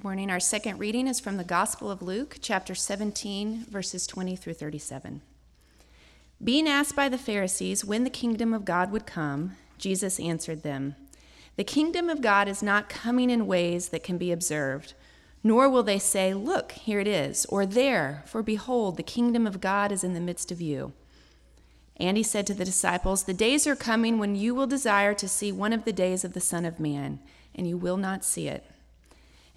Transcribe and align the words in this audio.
Good 0.00 0.04
morning. 0.04 0.30
Our 0.30 0.40
second 0.40 0.78
reading 0.78 1.06
is 1.06 1.20
from 1.20 1.36
the 1.36 1.44
Gospel 1.44 1.90
of 1.90 2.00
Luke, 2.00 2.38
chapter 2.40 2.74
17, 2.74 3.66
verses 3.68 4.06
20 4.06 4.34
through 4.34 4.54
37. 4.54 5.20
Being 6.42 6.66
asked 6.66 6.96
by 6.96 7.10
the 7.10 7.18
Pharisees 7.18 7.84
when 7.84 8.04
the 8.04 8.08
kingdom 8.08 8.54
of 8.54 8.64
God 8.64 8.92
would 8.92 9.04
come, 9.04 9.58
Jesus 9.76 10.18
answered 10.18 10.62
them 10.62 10.96
The 11.56 11.64
kingdom 11.64 12.08
of 12.08 12.22
God 12.22 12.48
is 12.48 12.62
not 12.62 12.88
coming 12.88 13.28
in 13.28 13.46
ways 13.46 13.90
that 13.90 14.02
can 14.02 14.16
be 14.16 14.32
observed, 14.32 14.94
nor 15.44 15.68
will 15.68 15.82
they 15.82 15.98
say, 15.98 16.32
Look, 16.32 16.72
here 16.72 17.00
it 17.00 17.06
is, 17.06 17.44
or 17.50 17.66
there, 17.66 18.22
for 18.24 18.42
behold, 18.42 18.96
the 18.96 19.02
kingdom 19.02 19.46
of 19.46 19.60
God 19.60 19.92
is 19.92 20.02
in 20.02 20.14
the 20.14 20.18
midst 20.18 20.50
of 20.50 20.62
you. 20.62 20.94
And 21.98 22.16
he 22.16 22.22
said 22.22 22.46
to 22.46 22.54
the 22.54 22.64
disciples, 22.64 23.24
The 23.24 23.34
days 23.34 23.66
are 23.66 23.76
coming 23.76 24.18
when 24.18 24.34
you 24.34 24.54
will 24.54 24.66
desire 24.66 25.12
to 25.12 25.28
see 25.28 25.52
one 25.52 25.74
of 25.74 25.84
the 25.84 25.92
days 25.92 26.24
of 26.24 26.32
the 26.32 26.40
Son 26.40 26.64
of 26.64 26.80
Man, 26.80 27.20
and 27.54 27.68
you 27.68 27.76
will 27.76 27.98
not 27.98 28.24
see 28.24 28.48
it. 28.48 28.64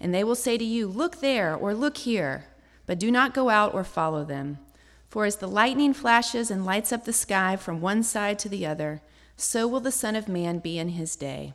And 0.04 0.14
they 0.14 0.22
will 0.22 0.34
say 0.34 0.58
to 0.58 0.64
you, 0.64 0.86
Look 0.86 1.20
there, 1.20 1.56
or 1.56 1.72
look 1.72 1.96
here, 1.96 2.44
but 2.84 2.98
do 2.98 3.10
not 3.10 3.32
go 3.32 3.48
out 3.48 3.72
or 3.72 3.84
follow 3.84 4.22
them. 4.22 4.58
For 5.08 5.24
as 5.24 5.36
the 5.36 5.48
lightning 5.48 5.94
flashes 5.94 6.50
and 6.50 6.66
lights 6.66 6.92
up 6.92 7.06
the 7.06 7.12
sky 7.14 7.56
from 7.56 7.80
one 7.80 8.02
side 8.02 8.38
to 8.40 8.50
the 8.50 8.66
other, 8.66 9.00
so 9.38 9.66
will 9.66 9.80
the 9.80 9.90
Son 9.90 10.14
of 10.14 10.28
Man 10.28 10.58
be 10.58 10.78
in 10.78 10.90
his 10.90 11.16
day. 11.16 11.54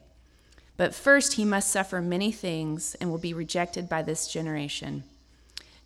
But 0.77 0.95
first 0.95 1.33
he 1.33 1.45
must 1.45 1.69
suffer 1.69 2.01
many 2.01 2.31
things 2.31 2.95
and 2.95 3.11
will 3.11 3.19
be 3.19 3.35
rejected 3.35 3.87
by 3.87 4.01
this 4.01 4.27
generation. 4.27 5.03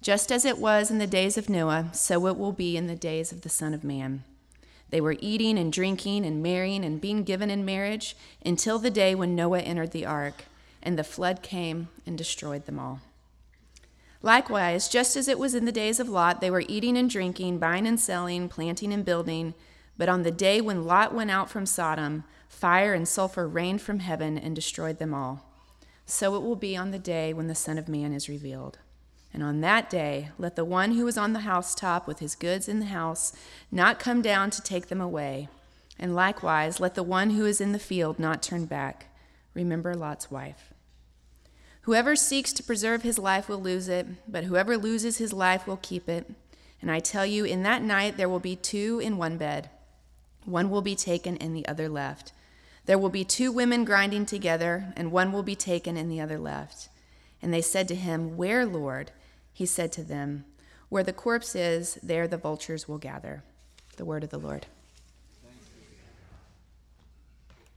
Just 0.01 0.31
as 0.31 0.45
it 0.45 0.57
was 0.57 0.89
in 0.89 0.99
the 0.99 1.05
days 1.05 1.37
of 1.37 1.49
Noah, 1.49 1.89
so 1.91 2.27
it 2.27 2.37
will 2.37 2.53
be 2.53 2.77
in 2.77 2.87
the 2.87 2.95
days 2.95 3.33
of 3.33 3.41
the 3.41 3.49
Son 3.49 3.73
of 3.73 3.83
Man. 3.83 4.23
They 4.89 5.01
were 5.01 5.17
eating 5.19 5.59
and 5.59 5.73
drinking 5.73 6.25
and 6.25 6.41
marrying 6.41 6.85
and 6.85 7.01
being 7.01 7.23
given 7.23 7.49
in 7.49 7.65
marriage 7.65 8.15
until 8.45 8.79
the 8.79 8.89
day 8.89 9.15
when 9.15 9.35
Noah 9.35 9.59
entered 9.59 9.91
the 9.91 10.05
ark 10.05 10.45
and 10.83 10.99
the 10.99 11.03
flood 11.03 11.41
came 11.41 11.87
and 12.05 12.17
destroyed 12.17 12.65
them 12.67 12.77
all. 12.77 12.99
Likewise, 14.21 14.87
just 14.87 15.17
as 15.17 15.27
it 15.27 15.39
was 15.39 15.55
in 15.55 15.65
the 15.65 15.71
days 15.71 15.99
of 15.99 16.07
Lot, 16.07 16.39
they 16.39 16.51
were 16.51 16.63
eating 16.67 16.95
and 16.95 17.09
drinking, 17.09 17.57
buying 17.57 17.87
and 17.87 17.99
selling, 17.99 18.47
planting 18.47 18.93
and 18.93 19.03
building. 19.03 19.53
But 19.97 20.09
on 20.09 20.23
the 20.23 20.31
day 20.31 20.61
when 20.61 20.85
Lot 20.85 21.13
went 21.13 21.31
out 21.31 21.49
from 21.49 21.65
Sodom, 21.65 22.23
fire 22.47 22.93
and 22.93 23.07
sulfur 23.07 23.47
rained 23.47 23.81
from 23.81 23.99
heaven 23.99 24.37
and 24.37 24.55
destroyed 24.55 24.99
them 24.99 25.13
all. 25.13 25.45
So 26.05 26.35
it 26.35 26.41
will 26.41 26.55
be 26.55 26.77
on 26.77 26.91
the 26.91 26.99
day 26.99 27.33
when 27.33 27.47
the 27.47 27.55
Son 27.55 27.77
of 27.77 27.89
Man 27.89 28.13
is 28.13 28.29
revealed. 28.29 28.77
And 29.33 29.41
on 29.43 29.61
that 29.61 29.89
day, 29.89 30.29
let 30.37 30.55
the 30.55 30.65
one 30.65 30.93
who 30.93 31.07
is 31.07 31.17
on 31.17 31.33
the 31.33 31.39
housetop 31.39 32.07
with 32.07 32.19
his 32.19 32.35
goods 32.35 32.69
in 32.69 32.79
the 32.79 32.85
house 32.85 33.33
not 33.71 33.99
come 33.99 34.21
down 34.21 34.51
to 34.51 34.61
take 34.61 34.87
them 34.87 35.01
away. 35.01 35.49
And 35.97 36.15
likewise, 36.15 36.79
let 36.79 36.95
the 36.95 37.03
one 37.03 37.31
who 37.31 37.45
is 37.45 37.59
in 37.59 37.71
the 37.71 37.79
field 37.79 38.19
not 38.19 38.43
turn 38.43 38.65
back. 38.65 39.07
Remember 39.53 39.95
Lot's 39.95 40.29
wife. 40.29 40.72
Whoever 41.83 42.15
seeks 42.15 42.53
to 42.53 42.63
preserve 42.63 43.03
his 43.03 43.19
life 43.19 43.49
will 43.49 43.61
lose 43.61 43.89
it, 43.89 44.07
but 44.25 44.45
whoever 44.45 44.77
loses 44.77 45.17
his 45.17 45.33
life 45.33 45.67
will 45.67 45.79
keep 45.81 46.07
it. 46.07 46.31
And 46.81 46.89
I 46.89 46.99
tell 46.99 47.25
you, 47.25 47.43
in 47.43 47.63
that 47.63 47.81
night 47.81 48.15
there 48.15 48.29
will 48.29 48.39
be 48.39 48.55
two 48.55 48.99
in 49.03 49.17
one 49.17 49.37
bed. 49.37 49.69
One 50.45 50.69
will 50.69 50.81
be 50.81 50.95
taken 50.95 51.35
and 51.37 51.53
the 51.53 51.67
other 51.67 51.89
left. 51.89 52.31
There 52.85 52.97
will 52.97 53.09
be 53.09 53.25
two 53.25 53.51
women 53.51 53.83
grinding 53.83 54.25
together, 54.25 54.93
and 54.95 55.11
one 55.11 55.31
will 55.33 55.43
be 55.43 55.55
taken 55.55 55.97
and 55.97 56.09
the 56.09 56.21
other 56.21 56.37
left. 56.37 56.87
And 57.41 57.53
they 57.53 57.61
said 57.61 57.89
to 57.89 57.95
him, 57.95 58.37
Where, 58.37 58.65
Lord? 58.65 59.11
He 59.51 59.65
said 59.65 59.91
to 59.93 60.03
them, 60.03 60.45
Where 60.87 61.03
the 61.03 61.13
corpse 61.13 61.53
is, 61.53 61.99
there 62.01 62.27
the 62.29 62.37
vultures 62.37 62.87
will 62.87 62.97
gather. 62.97 63.43
The 63.97 64.05
word 64.05 64.23
of 64.23 64.29
the 64.29 64.39
Lord 64.39 64.67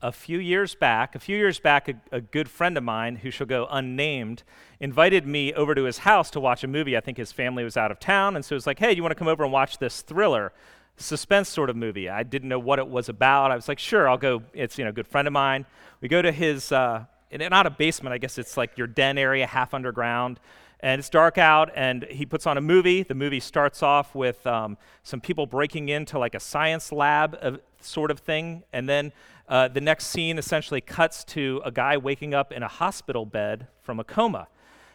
a 0.01 0.11
few 0.11 0.39
years 0.39 0.75
back, 0.75 1.15
a 1.15 1.19
few 1.19 1.37
years 1.37 1.59
back, 1.59 1.89
a, 1.89 1.95
a, 2.11 2.21
good 2.21 2.49
friend 2.49 2.77
of 2.77 2.83
mine 2.83 3.15
who 3.17 3.31
shall 3.31 3.47
go 3.47 3.67
unnamed 3.71 4.43
invited 4.79 5.25
me 5.25 5.53
over 5.53 5.73
to 5.73 5.83
his 5.85 5.99
house 5.99 6.29
to 6.31 6.39
watch 6.39 6.63
a 6.63 6.67
movie. 6.67 6.95
I 6.95 6.99
think 6.99 7.17
his 7.17 7.31
family 7.31 7.63
was 7.63 7.75
out 7.75 7.89
of 7.89 7.99
town, 7.99 8.35
and 8.35 8.45
so 8.45 8.53
it 8.53 8.57
was 8.57 8.67
like, 8.67 8.77
hey, 8.77 8.93
you 8.95 9.01
want 9.01 9.11
to 9.11 9.15
come 9.15 9.27
over 9.27 9.43
and 9.43 9.51
watch 9.51 9.79
this 9.79 10.01
thriller, 10.01 10.53
suspense 10.97 11.49
sort 11.49 11.69
of 11.69 11.75
movie? 11.75 12.09
I 12.09 12.21
didn't 12.23 12.49
know 12.49 12.59
what 12.59 12.77
it 12.77 12.87
was 12.87 13.09
about. 13.09 13.51
I 13.51 13.55
was 13.55 13.67
like, 13.67 13.79
sure, 13.79 14.07
I'll 14.07 14.17
go. 14.17 14.43
It's 14.53 14.77
you 14.77 14.83
know, 14.83 14.91
a 14.91 14.93
good 14.93 15.07
friend 15.07 15.27
of 15.27 15.33
mine. 15.33 15.65
We 15.99 16.07
go 16.07 16.21
to 16.21 16.31
his, 16.31 16.71
uh, 16.71 17.05
not 17.31 17.65
a 17.65 17.71
basement, 17.71 18.13
I 18.13 18.19
guess 18.19 18.37
it's 18.37 18.55
like 18.55 18.77
your 18.77 18.87
den 18.87 19.17
area, 19.17 19.47
half 19.47 19.73
underground. 19.73 20.39
And 20.79 20.99
it's 20.99 21.09
dark 21.09 21.39
out, 21.39 21.71
and 21.75 22.03
he 22.03 22.27
puts 22.27 22.45
on 22.45 22.55
a 22.55 22.61
movie. 22.61 23.01
The 23.01 23.15
movie 23.15 23.39
starts 23.39 23.81
off 23.81 24.13
with 24.13 24.45
um, 24.45 24.77
some 25.01 25.19
people 25.19 25.47
breaking 25.47 25.89
into 25.89 26.19
like 26.19 26.35
a 26.35 26.39
science 26.39 26.91
lab 26.91 27.59
sort 27.81 28.11
of 28.11 28.19
thing, 28.19 28.63
and 28.73 28.87
then 28.87 29.11
uh, 29.47 29.67
the 29.67 29.81
next 29.81 30.07
scene 30.07 30.37
essentially 30.37 30.81
cuts 30.81 31.23
to 31.23 31.61
a 31.63 31.71
guy 31.71 31.97
waking 31.97 32.33
up 32.33 32.51
in 32.51 32.63
a 32.63 32.67
hospital 32.67 33.25
bed 33.25 33.67
from 33.81 33.99
a 33.99 34.03
coma. 34.03 34.47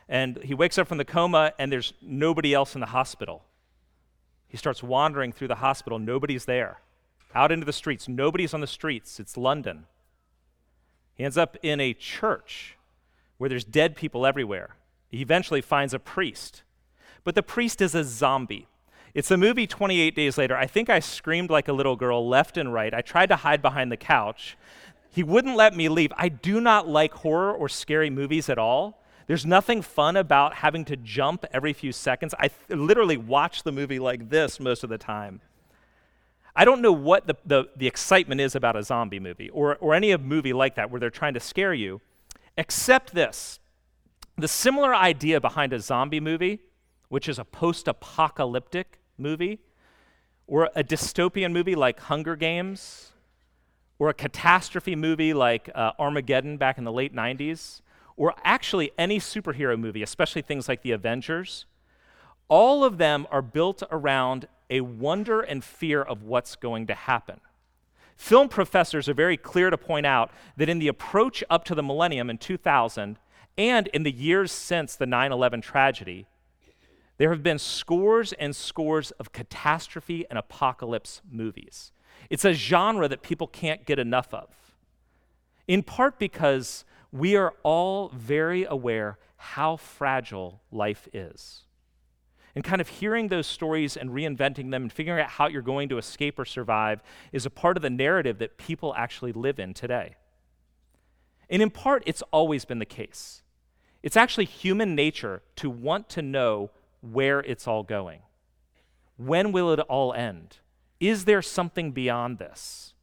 And 0.08 0.38
he 0.42 0.52
wakes 0.52 0.76
up 0.78 0.88
from 0.88 0.98
the 0.98 1.04
coma, 1.04 1.52
and 1.58 1.72
there's 1.72 1.94
nobody 2.02 2.52
else 2.52 2.74
in 2.74 2.80
the 2.80 2.88
hospital. 2.88 3.44
He 4.48 4.58
starts 4.58 4.82
wandering 4.82 5.32
through 5.32 5.48
the 5.48 5.56
hospital, 5.56 5.98
nobody's 5.98 6.44
there. 6.44 6.80
Out 7.34 7.50
into 7.50 7.64
the 7.64 7.72
streets, 7.72 8.08
nobody's 8.08 8.52
on 8.52 8.60
the 8.60 8.66
streets. 8.66 9.18
It's 9.18 9.38
London. 9.38 9.86
He 11.14 11.24
ends 11.24 11.38
up 11.38 11.56
in 11.62 11.80
a 11.80 11.94
church 11.94 12.76
where 13.38 13.48
there's 13.48 13.64
dead 13.64 13.96
people 13.96 14.26
everywhere. 14.26 14.76
He 15.08 15.22
eventually 15.22 15.62
finds 15.62 15.94
a 15.94 15.98
priest. 15.98 16.62
But 17.24 17.34
the 17.34 17.42
priest 17.42 17.80
is 17.80 17.94
a 17.94 18.04
zombie. 18.04 18.68
It's 19.14 19.30
a 19.30 19.36
movie 19.36 19.66
28 19.66 20.14
days 20.16 20.38
later. 20.38 20.56
I 20.56 20.66
think 20.66 20.88
I 20.88 21.00
screamed 21.00 21.50
like 21.50 21.68
a 21.68 21.72
little 21.72 21.96
girl 21.96 22.26
left 22.26 22.56
and 22.56 22.72
right. 22.72 22.94
I 22.94 23.02
tried 23.02 23.26
to 23.26 23.36
hide 23.36 23.60
behind 23.60 23.92
the 23.92 23.96
couch. 23.96 24.56
He 25.10 25.22
wouldn't 25.22 25.56
let 25.56 25.76
me 25.76 25.90
leave. 25.90 26.12
I 26.16 26.30
do 26.30 26.60
not 26.60 26.88
like 26.88 27.12
horror 27.12 27.52
or 27.52 27.68
scary 27.68 28.08
movies 28.08 28.48
at 28.48 28.56
all. 28.56 29.02
There's 29.26 29.44
nothing 29.44 29.82
fun 29.82 30.16
about 30.16 30.54
having 30.54 30.84
to 30.86 30.96
jump 30.96 31.44
every 31.52 31.74
few 31.74 31.92
seconds. 31.92 32.34
I 32.38 32.48
th- 32.48 32.78
literally 32.78 33.18
watch 33.18 33.62
the 33.62 33.72
movie 33.72 33.98
like 33.98 34.30
this 34.30 34.58
most 34.58 34.82
of 34.82 34.90
the 34.90 34.98
time. 34.98 35.42
I 36.56 36.64
don't 36.64 36.80
know 36.80 36.92
what 36.92 37.26
the, 37.26 37.36
the, 37.44 37.68
the 37.76 37.86
excitement 37.86 38.40
is 38.40 38.54
about 38.54 38.76
a 38.76 38.82
zombie 38.82 39.20
movie 39.20 39.50
or, 39.50 39.76
or 39.76 39.94
any 39.94 40.14
movie 40.16 40.52
like 40.52 40.74
that 40.76 40.90
where 40.90 41.00
they're 41.00 41.10
trying 41.10 41.34
to 41.34 41.40
scare 41.40 41.72
you, 41.72 42.00
except 42.56 43.14
this. 43.14 43.60
The 44.36 44.48
similar 44.48 44.94
idea 44.94 45.40
behind 45.40 45.72
a 45.72 45.80
zombie 45.80 46.20
movie, 46.20 46.60
which 47.08 47.28
is 47.28 47.38
a 47.38 47.44
post 47.44 47.88
apocalyptic 47.88 48.98
movie, 49.18 49.60
or 50.46 50.70
a 50.74 50.84
dystopian 50.84 51.52
movie 51.52 51.74
like 51.74 52.00
Hunger 52.00 52.36
Games, 52.36 53.12
or 53.98 54.08
a 54.08 54.14
catastrophe 54.14 54.96
movie 54.96 55.32
like 55.32 55.70
uh, 55.74 55.92
Armageddon 55.98 56.56
back 56.56 56.78
in 56.78 56.84
the 56.84 56.92
late 56.92 57.14
90s, 57.14 57.80
or 58.16 58.34
actually 58.44 58.92
any 58.98 59.18
superhero 59.18 59.78
movie, 59.78 60.02
especially 60.02 60.42
things 60.42 60.68
like 60.68 60.82
the 60.82 60.90
Avengers, 60.90 61.66
all 62.48 62.84
of 62.84 62.98
them 62.98 63.26
are 63.30 63.42
built 63.42 63.82
around 63.90 64.48
a 64.68 64.80
wonder 64.80 65.40
and 65.40 65.62
fear 65.62 66.02
of 66.02 66.22
what's 66.22 66.56
going 66.56 66.86
to 66.86 66.94
happen. 66.94 67.40
Film 68.16 68.48
professors 68.48 69.08
are 69.08 69.14
very 69.14 69.36
clear 69.36 69.70
to 69.70 69.78
point 69.78 70.06
out 70.06 70.30
that 70.56 70.68
in 70.68 70.78
the 70.78 70.88
approach 70.88 71.42
up 71.50 71.64
to 71.64 71.74
the 71.74 71.82
millennium 71.82 72.30
in 72.30 72.38
2000 72.38 73.18
and 73.58 73.86
in 73.88 74.02
the 74.02 74.12
years 74.12 74.52
since 74.52 74.96
the 74.96 75.06
9 75.06 75.32
11 75.32 75.60
tragedy, 75.60 76.26
there 77.22 77.30
have 77.30 77.44
been 77.44 77.60
scores 77.60 78.32
and 78.32 78.56
scores 78.56 79.12
of 79.12 79.30
catastrophe 79.30 80.26
and 80.28 80.36
apocalypse 80.36 81.22
movies. 81.30 81.92
It's 82.30 82.44
a 82.44 82.52
genre 82.52 83.06
that 83.06 83.22
people 83.22 83.46
can't 83.46 83.86
get 83.86 84.00
enough 84.00 84.34
of, 84.34 84.48
in 85.68 85.84
part 85.84 86.18
because 86.18 86.84
we 87.12 87.36
are 87.36 87.54
all 87.62 88.08
very 88.08 88.64
aware 88.64 89.20
how 89.36 89.76
fragile 89.76 90.62
life 90.72 91.06
is. 91.12 91.62
And 92.56 92.64
kind 92.64 92.80
of 92.80 92.88
hearing 92.88 93.28
those 93.28 93.46
stories 93.46 93.96
and 93.96 94.10
reinventing 94.10 94.72
them 94.72 94.82
and 94.82 94.92
figuring 94.92 95.22
out 95.22 95.30
how 95.30 95.46
you're 95.46 95.62
going 95.62 95.88
to 95.90 95.98
escape 95.98 96.40
or 96.40 96.44
survive 96.44 97.04
is 97.30 97.46
a 97.46 97.50
part 97.50 97.76
of 97.76 97.84
the 97.84 97.88
narrative 97.90 98.38
that 98.38 98.58
people 98.58 98.96
actually 98.96 99.30
live 99.30 99.60
in 99.60 99.74
today. 99.74 100.16
And 101.48 101.62
in 101.62 101.70
part, 101.70 102.02
it's 102.04 102.22
always 102.32 102.64
been 102.64 102.80
the 102.80 102.84
case. 102.84 103.42
It's 104.02 104.16
actually 104.16 104.46
human 104.46 104.96
nature 104.96 105.42
to 105.54 105.70
want 105.70 106.08
to 106.08 106.20
know 106.20 106.72
where 107.02 107.40
it's 107.40 107.68
all 107.68 107.82
going. 107.82 108.20
When 109.16 109.52
will 109.52 109.72
it 109.72 109.80
all 109.80 110.14
end? 110.14 110.58
Is 110.98 111.26
there 111.26 111.42
something 111.42 111.92
beyond 111.92 112.38
this? 112.38 112.94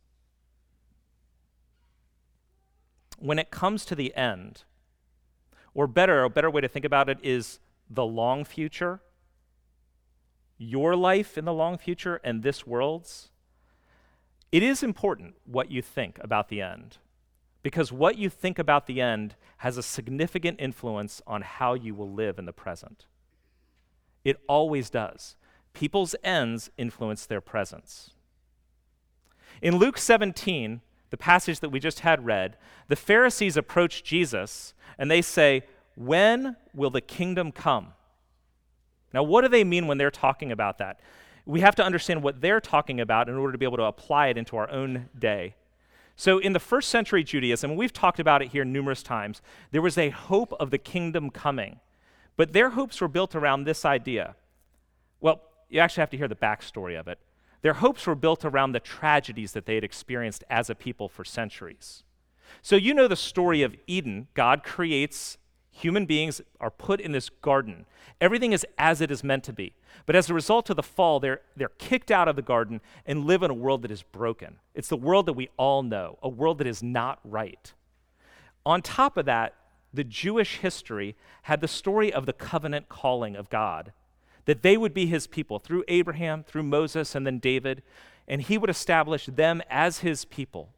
When 3.20 3.38
it 3.38 3.52
comes 3.52 3.86
to 3.86 3.96
the 3.96 4.16
end, 4.16 4.64
or 5.74 5.86
better, 5.86 6.24
a 6.24 6.30
better 6.30 6.50
way 6.50 6.62
to 6.62 6.68
think 6.68 6.86
about 6.86 7.10
it 7.10 7.20
is 7.22 7.60
the 7.90 8.06
long 8.06 8.46
future, 8.46 9.02
your 10.58 10.96
life 10.96 11.38
in 11.38 11.46
the 11.46 11.54
long 11.54 11.78
future 11.78 12.20
and 12.24 12.42
this 12.42 12.66
world's, 12.66 13.30
it 14.52 14.64
is 14.64 14.82
important 14.82 15.36
what 15.46 15.70
you 15.70 15.82
think 15.82 16.18
about 16.22 16.50
the 16.50 16.62
end. 16.62 16.98
Because 17.62 17.92
what 17.92 18.18
you 18.18 18.30
think 18.30 18.58
about 18.58 18.88
the 18.88 19.02
end 19.02 19.36
has 19.58 19.78
a 19.78 19.84
significant 19.84 20.60
influence 20.60 21.22
on 21.28 21.42
how 21.42 21.74
you 21.74 21.94
will 21.94 22.12
live 22.12 22.40
in 22.40 22.46
the 22.46 22.54
present. 22.54 23.06
It 24.24 24.38
always 24.48 24.90
does. 24.90 25.36
People's 25.74 26.16
ends 26.24 26.70
influence 26.78 27.26
their 27.26 27.42
presence. 27.42 28.12
In 29.62 29.78
Luke 29.78 29.98
17, 29.98 30.82
the 31.10 31.18
passage 31.18 31.60
that 31.60 31.70
we 31.70 31.80
just 31.80 32.02
had 32.02 32.26
read, 32.26 32.58
the 32.88 32.96
Pharisees 32.96 33.58
approach 33.58 34.04
Jesus 34.04 34.74
and 34.98 35.10
they 35.10 35.22
say, 35.22 35.64
When 35.96 36.56
will 36.74 36.90
the 36.90 37.02
kingdom 37.02 37.52
come? 37.52 37.94
Now, 39.14 39.24
what 39.24 39.42
do 39.42 39.48
they 39.48 39.64
mean 39.64 39.88
when 39.88 39.98
they're 39.98 40.12
talking 40.12 40.52
about 40.52 40.78
that? 40.78 41.00
We 41.46 41.62
have 41.62 41.76
to 41.76 41.84
understand 41.84 42.22
what 42.22 42.42
they're 42.42 42.62
talking 42.62 43.00
about 43.00 43.28
in 43.28 43.36
order 43.36 43.52
to 43.52 43.58
be 43.58 43.66
able 43.66 43.78
to 43.78 43.84
apply 43.84 44.28
it 44.28 44.38
into 44.38 44.56
our 44.56 44.70
own 44.70 45.10
day. 45.18 45.56
So, 46.16 46.38
in 46.38 46.54
the 46.54 46.60
first 46.60 46.90
century 46.90 47.24
Judaism, 47.24 47.76
we've 47.76 47.94
talked 47.94 48.20
about 48.20 48.42
it 48.42 48.50
here 48.50 48.66
numerous 48.66 49.02
times, 49.02 49.42
there 49.72 49.82
was 49.82 49.98
a 49.98 50.10
hope 50.10 50.54
of 50.60 50.70
the 50.70 50.78
kingdom 50.78 51.30
coming. 51.30 51.80
But 52.40 52.54
their 52.54 52.70
hopes 52.70 53.02
were 53.02 53.10
built 53.10 53.36
around 53.36 53.66
this 53.66 53.84
idea. 53.84 54.34
Well, 55.20 55.42
you 55.68 55.82
actually 55.82 56.04
have 56.04 56.10
to 56.12 56.18
hear 56.18 56.30
the 56.30 56.36
backstory 56.36 56.98
of 56.98 57.10
it. 57.10 57.20
Their 57.64 57.74
hopes 57.74 58.08
were 58.08 58.16
built 58.16 58.46
around 58.46 58.72
the 58.72 58.80
tragedies 58.80 59.52
that 59.52 59.66
they 59.66 59.76
had 59.76 59.84
experienced 59.84 60.46
as 60.50 60.70
a 60.70 60.74
people 60.74 61.10
for 61.10 61.26
centuries. 61.26 62.04
So, 62.62 62.78
you 62.78 62.94
know 62.94 63.10
the 63.10 63.18
story 63.18 63.62
of 63.62 63.76
Eden. 63.88 64.30
God 64.36 64.64
creates 64.64 65.38
human 65.70 66.06
beings, 66.06 66.40
are 66.62 66.72
put 66.72 67.02
in 67.02 67.12
this 67.12 67.28
garden. 67.28 67.86
Everything 68.22 68.54
is 68.54 68.66
as 68.78 69.02
it 69.02 69.12
is 69.12 69.22
meant 69.22 69.44
to 69.44 69.52
be. 69.52 69.74
But 70.06 70.16
as 70.16 70.30
a 70.30 70.34
result 70.34 70.70
of 70.70 70.78
the 70.78 70.82
fall, 70.82 71.20
they're, 71.20 71.42
they're 71.58 71.68
kicked 71.78 72.10
out 72.10 72.30
of 72.30 72.38
the 72.38 72.42
garden 72.42 72.80
and 73.06 73.26
live 73.26 73.44
in 73.44 73.52
a 73.52 73.54
world 73.54 73.82
that 73.82 73.92
is 73.92 74.04
broken. 74.04 74.60
It's 74.74 74.88
the 74.88 74.96
world 74.96 75.26
that 75.26 75.34
we 75.34 75.50
all 75.58 75.84
know, 75.84 76.18
a 76.24 76.30
world 76.30 76.60
that 76.60 76.68
is 76.68 76.82
not 76.82 77.20
right. 77.26 77.74
On 78.66 78.82
top 78.82 79.18
of 79.18 79.26
that, 79.26 79.56
the 79.94 80.04
Jewish 80.04 80.58
history 80.58 81.16
had 81.44 81.62
the 81.62 81.68
story 81.68 82.12
of 82.12 82.26
the 82.26 82.34
covenant 82.34 82.90
calling 82.90 83.36
of 83.36 83.50
God 83.50 83.94
that 84.46 84.64
they 84.64 84.78
would 84.78 84.96
be 84.96 85.06
his 85.06 85.28
people 85.28 85.60
through 85.60 85.84
Abraham, 85.88 86.44
through 86.44 86.64
Moses, 86.64 87.14
and 87.14 87.24
then 87.24 87.38
David, 87.38 87.84
and 88.28 88.42
he 88.42 88.58
would 88.58 88.70
establish 88.70 89.28
them 89.28 89.62
as 89.70 90.00
his 90.00 90.26
people. 90.26 90.74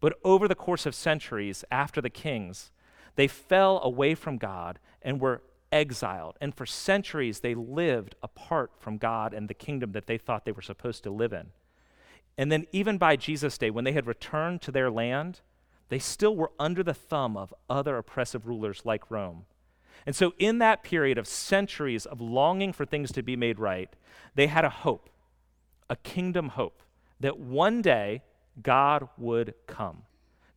But 0.00 0.18
over 0.24 0.48
the 0.48 0.56
course 0.56 0.84
of 0.84 0.94
centuries 0.94 1.64
after 1.70 2.00
the 2.00 2.10
kings, 2.10 2.72
they 3.14 3.28
fell 3.28 3.80
away 3.84 4.16
from 4.16 4.36
God 4.36 4.80
and 5.00 5.20
were 5.20 5.42
exiled. 5.70 6.36
And 6.40 6.54
for 6.54 6.66
centuries, 6.66 7.38
they 7.38 7.54
lived 7.54 8.16
apart 8.20 8.72
from 8.80 8.98
God 8.98 9.32
and 9.32 9.48
the 9.48 9.54
kingdom 9.54 9.92
that 9.92 10.08
they 10.08 10.18
thought 10.18 10.44
they 10.44 10.50
were 10.50 10.60
supposed 10.60 11.04
to 11.04 11.10
live 11.10 11.32
in. 11.32 11.50
And 12.36 12.50
then, 12.50 12.66
even 12.72 12.98
by 12.98 13.14
Jesus' 13.14 13.58
day, 13.58 13.70
when 13.70 13.84
they 13.84 13.92
had 13.92 14.08
returned 14.08 14.60
to 14.62 14.72
their 14.72 14.90
land, 14.90 15.40
they 15.92 15.98
still 15.98 16.34
were 16.34 16.52
under 16.58 16.82
the 16.82 16.94
thumb 16.94 17.36
of 17.36 17.52
other 17.68 17.98
oppressive 17.98 18.46
rulers 18.46 18.80
like 18.86 19.10
Rome. 19.10 19.44
And 20.06 20.16
so, 20.16 20.32
in 20.38 20.56
that 20.56 20.82
period 20.82 21.18
of 21.18 21.26
centuries 21.26 22.06
of 22.06 22.18
longing 22.18 22.72
for 22.72 22.86
things 22.86 23.12
to 23.12 23.22
be 23.22 23.36
made 23.36 23.58
right, 23.58 23.94
they 24.34 24.46
had 24.46 24.64
a 24.64 24.70
hope, 24.70 25.10
a 25.90 25.96
kingdom 25.96 26.48
hope, 26.48 26.82
that 27.20 27.38
one 27.38 27.82
day 27.82 28.22
God 28.62 29.06
would 29.18 29.52
come. 29.66 30.04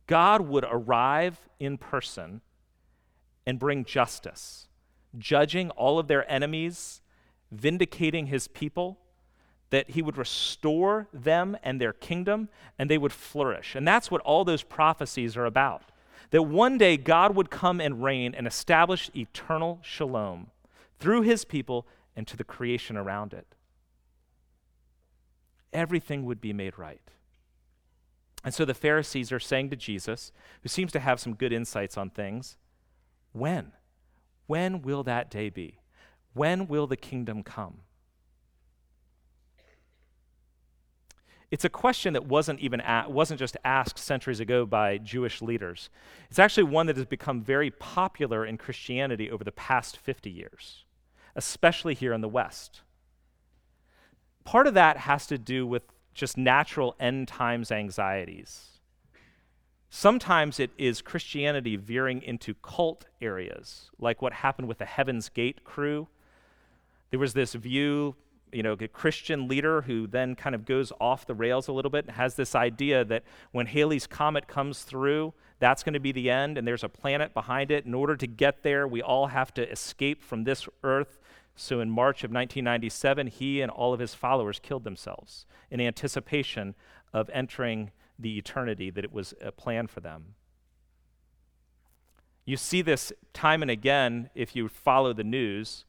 God 0.06 0.40
would 0.40 0.64
arrive 0.70 1.38
in 1.60 1.76
person 1.76 2.40
and 3.44 3.58
bring 3.58 3.84
justice, 3.84 4.68
judging 5.18 5.68
all 5.68 5.98
of 5.98 6.08
their 6.08 6.26
enemies, 6.32 7.02
vindicating 7.50 8.28
his 8.28 8.48
people, 8.48 9.00
that 9.70 9.90
he 9.90 10.02
would 10.02 10.16
restore 10.16 11.08
them 11.12 11.56
and 11.62 11.80
their 11.80 11.92
kingdom, 11.92 12.48
and 12.78 12.88
they 12.88 12.98
would 12.98 13.12
flourish. 13.12 13.74
And 13.74 13.86
that's 13.86 14.10
what 14.10 14.20
all 14.22 14.44
those 14.44 14.62
prophecies 14.62 15.36
are 15.36 15.46
about 15.46 15.82
that 16.30 16.42
one 16.42 16.78
day 16.78 16.96
God 16.96 17.34
would 17.36 17.50
come 17.50 17.80
and 17.80 18.02
reign 18.02 18.34
and 18.34 18.46
establish 18.46 19.10
eternal 19.14 19.78
shalom 19.82 20.48
through 20.98 21.22
his 21.22 21.44
people 21.44 21.86
and 22.14 22.26
to 22.26 22.36
the 22.36 22.44
creation 22.44 22.96
around 22.96 23.32
it. 23.32 23.54
Everything 25.72 26.24
would 26.24 26.40
be 26.40 26.52
made 26.52 26.78
right. 26.78 27.00
And 28.44 28.54
so 28.54 28.64
the 28.64 28.74
Pharisees 28.74 29.32
are 29.32 29.40
saying 29.40 29.70
to 29.70 29.76
Jesus, 29.76 30.32
who 30.62 30.68
seems 30.68 30.92
to 30.92 31.00
have 31.00 31.20
some 31.20 31.34
good 31.34 31.52
insights 31.52 31.96
on 31.96 32.10
things, 32.10 32.56
when? 33.32 33.72
When 34.46 34.82
will 34.82 35.02
that 35.02 35.30
day 35.30 35.50
be? 35.50 35.80
When 36.32 36.66
will 36.66 36.86
the 36.86 36.96
kingdom 36.96 37.42
come? 37.42 37.78
It's 41.50 41.64
a 41.64 41.68
question 41.68 42.12
that 42.14 42.26
wasn't 42.26 42.60
even 42.60 42.82
wasn't 43.08 43.38
just 43.38 43.56
asked 43.64 43.98
centuries 43.98 44.40
ago 44.40 44.66
by 44.66 44.98
Jewish 44.98 45.40
leaders. 45.40 45.90
It's 46.28 46.40
actually 46.40 46.64
one 46.64 46.86
that 46.86 46.96
has 46.96 47.06
become 47.06 47.40
very 47.40 47.70
popular 47.70 48.44
in 48.44 48.58
Christianity 48.58 49.30
over 49.30 49.44
the 49.44 49.52
past 49.52 49.96
50 49.96 50.28
years, 50.28 50.84
especially 51.36 51.94
here 51.94 52.12
in 52.12 52.20
the 52.20 52.28
West. 52.28 52.82
Part 54.44 54.66
of 54.66 54.74
that 54.74 54.96
has 54.98 55.26
to 55.28 55.38
do 55.38 55.66
with 55.66 55.82
just 56.14 56.36
natural 56.36 56.96
end 56.98 57.28
times 57.28 57.70
anxieties. 57.70 58.80
Sometimes 59.88 60.58
it 60.58 60.70
is 60.76 61.00
Christianity 61.00 61.76
veering 61.76 62.22
into 62.22 62.54
cult 62.54 63.06
areas, 63.20 63.90
like 63.98 64.20
what 64.20 64.32
happened 64.32 64.66
with 64.66 64.78
the 64.78 64.84
Heaven's 64.84 65.28
Gate 65.28 65.62
crew. 65.62 66.08
There 67.10 67.20
was 67.20 67.34
this 67.34 67.54
view 67.54 68.16
you 68.56 68.62
know, 68.62 68.72
a 68.72 68.88
Christian 68.88 69.48
leader 69.48 69.82
who 69.82 70.06
then 70.06 70.34
kind 70.34 70.54
of 70.54 70.64
goes 70.64 70.90
off 70.98 71.26
the 71.26 71.34
rails 71.34 71.68
a 71.68 71.72
little 71.72 71.90
bit 71.90 72.06
and 72.06 72.16
has 72.16 72.36
this 72.36 72.54
idea 72.54 73.04
that 73.04 73.22
when 73.52 73.66
Halley's 73.66 74.06
Comet 74.06 74.48
comes 74.48 74.82
through, 74.82 75.34
that's 75.58 75.82
going 75.82 75.92
to 75.92 76.00
be 76.00 76.10
the 76.10 76.30
end, 76.30 76.56
and 76.56 76.66
there's 76.66 76.82
a 76.82 76.88
planet 76.88 77.34
behind 77.34 77.70
it. 77.70 77.84
In 77.84 77.92
order 77.92 78.16
to 78.16 78.26
get 78.26 78.62
there, 78.62 78.88
we 78.88 79.02
all 79.02 79.26
have 79.26 79.52
to 79.54 79.70
escape 79.70 80.22
from 80.22 80.44
this 80.44 80.66
Earth. 80.82 81.18
So 81.54 81.80
in 81.80 81.90
March 81.90 82.24
of 82.24 82.30
1997, 82.30 83.26
he 83.26 83.60
and 83.60 83.70
all 83.70 83.92
of 83.92 84.00
his 84.00 84.14
followers 84.14 84.58
killed 84.58 84.84
themselves 84.84 85.44
in 85.70 85.78
anticipation 85.78 86.74
of 87.12 87.28
entering 87.34 87.90
the 88.18 88.38
eternity 88.38 88.88
that 88.88 89.04
it 89.04 89.12
was 89.12 89.34
uh, 89.34 89.48
a 89.48 89.52
plan 89.52 89.86
for 89.86 90.00
them. 90.00 90.34
You 92.46 92.56
see 92.56 92.80
this 92.80 93.12
time 93.34 93.60
and 93.60 93.70
again 93.70 94.30
if 94.34 94.54
you 94.54 94.68
follow 94.68 95.12
the 95.12 95.24
news 95.24 95.84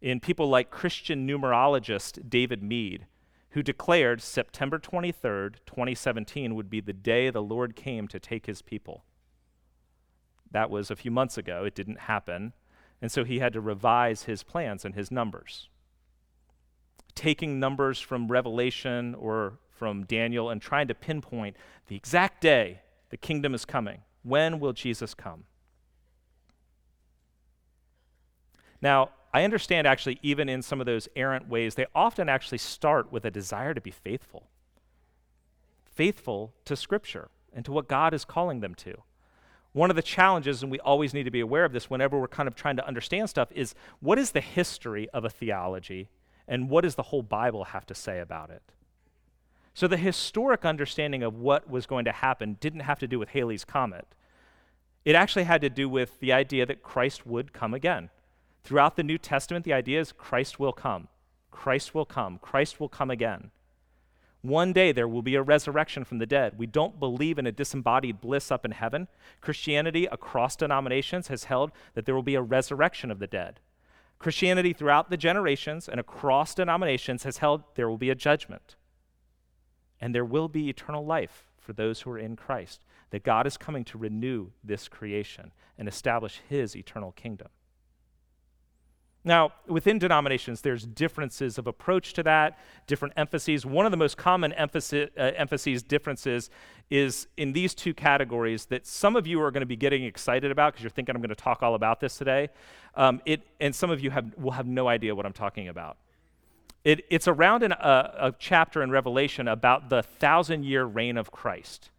in 0.00 0.20
people 0.20 0.48
like 0.48 0.70
Christian 0.70 1.26
numerologist 1.26 2.28
David 2.28 2.62
Meade, 2.62 3.06
who 3.50 3.62
declared 3.62 4.22
September 4.22 4.78
23rd, 4.78 5.56
2017 5.66 6.54
would 6.54 6.70
be 6.70 6.80
the 6.80 6.92
day 6.92 7.30
the 7.30 7.42
Lord 7.42 7.76
came 7.76 8.08
to 8.08 8.20
take 8.20 8.46
his 8.46 8.62
people. 8.62 9.04
That 10.50 10.70
was 10.70 10.90
a 10.90 10.96
few 10.96 11.10
months 11.10 11.36
ago. 11.36 11.64
It 11.64 11.74
didn't 11.74 12.00
happen. 12.00 12.52
And 13.02 13.10
so 13.10 13.24
he 13.24 13.38
had 13.38 13.52
to 13.52 13.60
revise 13.60 14.24
his 14.24 14.42
plans 14.42 14.84
and 14.84 14.94
his 14.94 15.10
numbers. 15.10 15.68
Taking 17.14 17.60
numbers 17.60 18.00
from 18.00 18.28
Revelation 18.28 19.14
or 19.14 19.58
from 19.70 20.04
Daniel 20.04 20.50
and 20.50 20.60
trying 20.60 20.88
to 20.88 20.94
pinpoint 20.94 21.56
the 21.88 21.96
exact 21.96 22.40
day 22.40 22.80
the 23.10 23.16
kingdom 23.16 23.54
is 23.54 23.64
coming. 23.64 24.02
When 24.22 24.60
will 24.60 24.72
Jesus 24.72 25.14
come? 25.14 25.44
Now, 28.82 29.10
I 29.32 29.44
understand 29.44 29.86
actually, 29.86 30.18
even 30.22 30.48
in 30.48 30.62
some 30.62 30.80
of 30.80 30.86
those 30.86 31.08
errant 31.14 31.48
ways, 31.48 31.74
they 31.74 31.86
often 31.94 32.28
actually 32.28 32.58
start 32.58 33.12
with 33.12 33.24
a 33.24 33.30
desire 33.30 33.74
to 33.74 33.80
be 33.80 33.90
faithful. 33.90 34.48
Faithful 35.84 36.52
to 36.64 36.76
Scripture 36.76 37.28
and 37.52 37.64
to 37.64 37.72
what 37.72 37.88
God 37.88 38.12
is 38.12 38.24
calling 38.24 38.60
them 38.60 38.74
to. 38.76 39.02
One 39.72 39.90
of 39.90 39.96
the 39.96 40.02
challenges, 40.02 40.62
and 40.62 40.72
we 40.72 40.80
always 40.80 41.14
need 41.14 41.24
to 41.24 41.30
be 41.30 41.40
aware 41.40 41.64
of 41.64 41.72
this 41.72 41.88
whenever 41.88 42.18
we're 42.18 42.26
kind 42.26 42.48
of 42.48 42.56
trying 42.56 42.76
to 42.76 42.86
understand 42.86 43.30
stuff, 43.30 43.52
is 43.52 43.74
what 44.00 44.18
is 44.18 44.32
the 44.32 44.40
history 44.40 45.08
of 45.10 45.24
a 45.24 45.30
theology 45.30 46.08
and 46.48 46.68
what 46.68 46.82
does 46.82 46.96
the 46.96 47.04
whole 47.04 47.22
Bible 47.22 47.64
have 47.64 47.86
to 47.86 47.94
say 47.94 48.18
about 48.18 48.50
it? 48.50 48.62
So, 49.72 49.86
the 49.86 49.96
historic 49.96 50.64
understanding 50.64 51.22
of 51.22 51.36
what 51.36 51.70
was 51.70 51.86
going 51.86 52.04
to 52.06 52.12
happen 52.12 52.56
didn't 52.60 52.80
have 52.80 52.98
to 52.98 53.06
do 53.06 53.20
with 53.20 53.28
Halley's 53.28 53.64
Comet. 53.64 54.08
It 55.04 55.14
actually 55.14 55.44
had 55.44 55.60
to 55.60 55.70
do 55.70 55.88
with 55.88 56.18
the 56.18 56.32
idea 56.32 56.66
that 56.66 56.82
Christ 56.82 57.24
would 57.24 57.52
come 57.52 57.72
again. 57.72 58.10
Throughout 58.62 58.96
the 58.96 59.02
New 59.02 59.18
Testament, 59.18 59.64
the 59.64 59.72
idea 59.72 60.00
is 60.00 60.12
Christ 60.12 60.58
will 60.58 60.72
come. 60.72 61.08
Christ 61.50 61.94
will 61.94 62.04
come. 62.04 62.38
Christ 62.38 62.80
will 62.80 62.88
come 62.88 63.10
again. 63.10 63.50
One 64.42 64.72
day 64.72 64.92
there 64.92 65.08
will 65.08 65.22
be 65.22 65.34
a 65.34 65.42
resurrection 65.42 66.04
from 66.04 66.18
the 66.18 66.26
dead. 66.26 66.54
We 66.56 66.66
don't 66.66 66.98
believe 66.98 67.38
in 67.38 67.46
a 67.46 67.52
disembodied 67.52 68.20
bliss 68.20 68.50
up 68.50 68.64
in 68.64 68.70
heaven. 68.70 69.08
Christianity 69.40 70.06
across 70.06 70.56
denominations 70.56 71.28
has 71.28 71.44
held 71.44 71.72
that 71.94 72.06
there 72.06 72.14
will 72.14 72.22
be 72.22 72.36
a 72.36 72.42
resurrection 72.42 73.10
of 73.10 73.18
the 73.18 73.26
dead. 73.26 73.60
Christianity 74.18 74.72
throughout 74.72 75.10
the 75.10 75.16
generations 75.16 75.88
and 75.88 76.00
across 76.00 76.54
denominations 76.54 77.24
has 77.24 77.38
held 77.38 77.64
there 77.74 77.88
will 77.88 77.98
be 77.98 78.10
a 78.10 78.14
judgment. 78.14 78.76
And 80.00 80.14
there 80.14 80.24
will 80.24 80.48
be 80.48 80.70
eternal 80.70 81.04
life 81.04 81.50
for 81.58 81.74
those 81.74 82.00
who 82.00 82.10
are 82.10 82.18
in 82.18 82.36
Christ. 82.36 82.84
That 83.10 83.24
God 83.24 83.46
is 83.46 83.56
coming 83.56 83.84
to 83.86 83.98
renew 83.98 84.50
this 84.64 84.88
creation 84.88 85.52
and 85.76 85.88
establish 85.88 86.40
his 86.48 86.76
eternal 86.76 87.12
kingdom. 87.12 87.48
Now, 89.22 89.52
within 89.66 89.98
denominations, 89.98 90.62
there's 90.62 90.86
differences 90.86 91.58
of 91.58 91.66
approach 91.66 92.14
to 92.14 92.22
that, 92.22 92.58
different 92.86 93.14
emphases. 93.18 93.66
One 93.66 93.84
of 93.84 93.90
the 93.90 93.98
most 93.98 94.16
common 94.16 94.54
emphasis, 94.54 95.10
uh, 95.16 95.32
emphases 95.36 95.82
differences 95.82 96.48
is 96.88 97.26
in 97.36 97.52
these 97.52 97.74
two 97.74 97.92
categories 97.92 98.64
that 98.66 98.86
some 98.86 99.16
of 99.16 99.26
you 99.26 99.40
are 99.42 99.50
going 99.50 99.60
to 99.60 99.66
be 99.66 99.76
getting 99.76 100.04
excited 100.04 100.50
about 100.50 100.72
because 100.72 100.82
you're 100.82 100.90
thinking 100.90 101.14
I'm 101.14 101.20
going 101.20 101.28
to 101.28 101.34
talk 101.34 101.62
all 101.62 101.74
about 101.74 102.00
this 102.00 102.16
today. 102.16 102.48
Um, 102.94 103.20
it, 103.26 103.42
and 103.60 103.74
some 103.74 103.90
of 103.90 104.00
you 104.00 104.10
have, 104.10 104.34
will 104.38 104.52
have 104.52 104.66
no 104.66 104.88
idea 104.88 105.14
what 105.14 105.26
I'm 105.26 105.34
talking 105.34 105.68
about. 105.68 105.98
It, 106.82 107.04
it's 107.10 107.28
around 107.28 107.62
a, 107.62 108.26
a 108.28 108.34
chapter 108.38 108.82
in 108.82 108.90
Revelation 108.90 109.48
about 109.48 109.90
the 109.90 110.02
thousand 110.02 110.64
year 110.64 110.84
reign 110.84 111.18
of 111.18 111.30
Christ. 111.30 111.90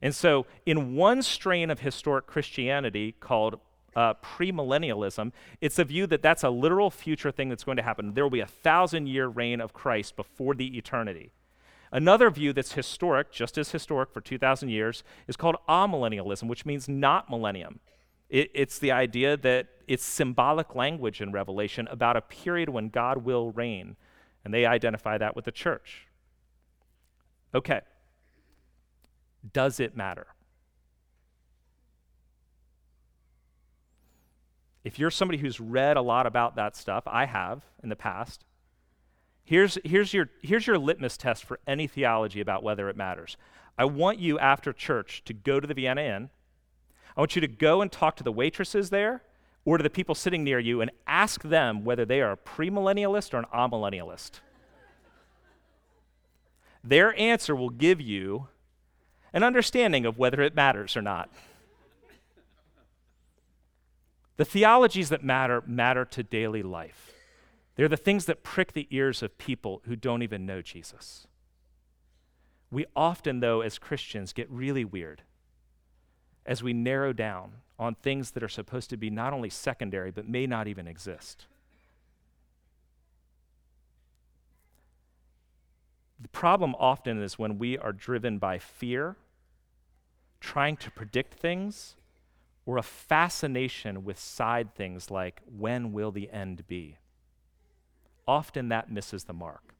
And 0.00 0.14
so, 0.14 0.46
in 0.64 0.94
one 0.94 1.22
strain 1.22 1.70
of 1.70 1.80
historic 1.80 2.28
Christianity 2.28 3.16
called 3.18 3.58
uh, 3.98 4.14
premillennialism. 4.22 5.32
It's 5.60 5.76
a 5.80 5.84
view 5.84 6.06
that 6.06 6.22
that's 6.22 6.44
a 6.44 6.50
literal 6.50 6.88
future 6.88 7.32
thing 7.32 7.48
that's 7.48 7.64
going 7.64 7.78
to 7.78 7.82
happen. 7.82 8.14
There 8.14 8.22
will 8.22 8.30
be 8.30 8.38
a 8.38 8.46
thousand 8.46 9.08
year 9.08 9.26
reign 9.26 9.60
of 9.60 9.72
Christ 9.72 10.14
before 10.14 10.54
the 10.54 10.78
eternity. 10.78 11.32
Another 11.90 12.30
view 12.30 12.52
that's 12.52 12.74
historic, 12.74 13.32
just 13.32 13.58
as 13.58 13.72
historic 13.72 14.12
for 14.12 14.20
2,000 14.20 14.68
years, 14.68 15.02
is 15.26 15.36
called 15.36 15.56
amillennialism, 15.68 16.46
which 16.46 16.64
means 16.64 16.88
not 16.88 17.28
millennium. 17.28 17.80
It, 18.28 18.52
it's 18.54 18.78
the 18.78 18.92
idea 18.92 19.36
that 19.36 19.66
it's 19.88 20.04
symbolic 20.04 20.76
language 20.76 21.20
in 21.20 21.32
Revelation 21.32 21.88
about 21.90 22.16
a 22.16 22.20
period 22.20 22.68
when 22.68 22.90
God 22.90 23.24
will 23.24 23.50
reign, 23.50 23.96
and 24.44 24.54
they 24.54 24.64
identify 24.64 25.18
that 25.18 25.34
with 25.34 25.44
the 25.44 25.50
church. 25.50 26.06
Okay. 27.52 27.80
Does 29.52 29.80
it 29.80 29.96
matter? 29.96 30.28
If 34.88 34.98
you're 34.98 35.10
somebody 35.10 35.36
who's 35.36 35.60
read 35.60 35.98
a 35.98 36.00
lot 36.00 36.26
about 36.26 36.56
that 36.56 36.74
stuff, 36.74 37.04
I 37.06 37.26
have 37.26 37.60
in 37.82 37.90
the 37.90 37.94
past, 37.94 38.46
here's, 39.44 39.76
here's, 39.84 40.14
your, 40.14 40.30
here's 40.40 40.66
your 40.66 40.78
litmus 40.78 41.18
test 41.18 41.44
for 41.44 41.60
any 41.66 41.86
theology 41.86 42.40
about 42.40 42.62
whether 42.62 42.88
it 42.88 42.96
matters. 42.96 43.36
I 43.76 43.84
want 43.84 44.18
you 44.18 44.38
after 44.38 44.72
church 44.72 45.22
to 45.26 45.34
go 45.34 45.60
to 45.60 45.66
the 45.66 45.74
Vienna 45.74 46.00
Inn. 46.00 46.30
I 47.14 47.20
want 47.20 47.36
you 47.36 47.42
to 47.42 47.46
go 47.46 47.82
and 47.82 47.92
talk 47.92 48.16
to 48.16 48.24
the 48.24 48.32
waitresses 48.32 48.88
there 48.88 49.22
or 49.66 49.76
to 49.76 49.82
the 49.82 49.90
people 49.90 50.14
sitting 50.14 50.42
near 50.42 50.58
you 50.58 50.80
and 50.80 50.90
ask 51.06 51.42
them 51.42 51.84
whether 51.84 52.06
they 52.06 52.22
are 52.22 52.32
a 52.32 52.38
premillennialist 52.38 53.34
or 53.34 53.40
an 53.40 53.46
amillennialist. 53.52 54.40
Their 56.82 57.14
answer 57.20 57.54
will 57.54 57.68
give 57.68 58.00
you 58.00 58.48
an 59.34 59.42
understanding 59.42 60.06
of 60.06 60.16
whether 60.16 60.40
it 60.40 60.54
matters 60.54 60.96
or 60.96 61.02
not. 61.02 61.28
The 64.38 64.44
theologies 64.44 65.08
that 65.10 65.22
matter 65.22 65.62
matter 65.66 66.04
to 66.06 66.22
daily 66.22 66.62
life. 66.62 67.12
They're 67.74 67.88
the 67.88 67.96
things 67.96 68.24
that 68.24 68.42
prick 68.42 68.72
the 68.72 68.88
ears 68.90 69.22
of 69.22 69.36
people 69.36 69.82
who 69.84 69.94
don't 69.94 70.22
even 70.22 70.46
know 70.46 70.62
Jesus. 70.62 71.26
We 72.70 72.86
often, 72.96 73.40
though, 73.40 73.60
as 73.60 73.78
Christians, 73.78 74.32
get 74.32 74.50
really 74.50 74.84
weird 74.84 75.22
as 76.46 76.62
we 76.62 76.72
narrow 76.72 77.12
down 77.12 77.52
on 77.78 77.94
things 77.94 78.30
that 78.32 78.42
are 78.42 78.48
supposed 78.48 78.90
to 78.90 78.96
be 78.96 79.10
not 79.10 79.32
only 79.32 79.50
secondary, 79.50 80.10
but 80.10 80.28
may 80.28 80.46
not 80.46 80.66
even 80.66 80.86
exist. 80.88 81.46
The 86.20 86.28
problem 86.28 86.74
often 86.78 87.22
is 87.22 87.38
when 87.38 87.58
we 87.58 87.76
are 87.76 87.92
driven 87.92 88.38
by 88.38 88.58
fear, 88.58 89.16
trying 90.40 90.76
to 90.78 90.90
predict 90.90 91.34
things, 91.34 91.96
or 92.68 92.76
a 92.76 92.82
fascination 92.82 94.04
with 94.04 94.18
side 94.18 94.74
things 94.74 95.10
like 95.10 95.40
when 95.56 95.90
will 95.90 96.10
the 96.10 96.30
end 96.30 96.62
be? 96.68 96.98
Often 98.26 98.68
that 98.68 98.92
misses 98.92 99.24
the 99.24 99.32
mark. 99.32 99.74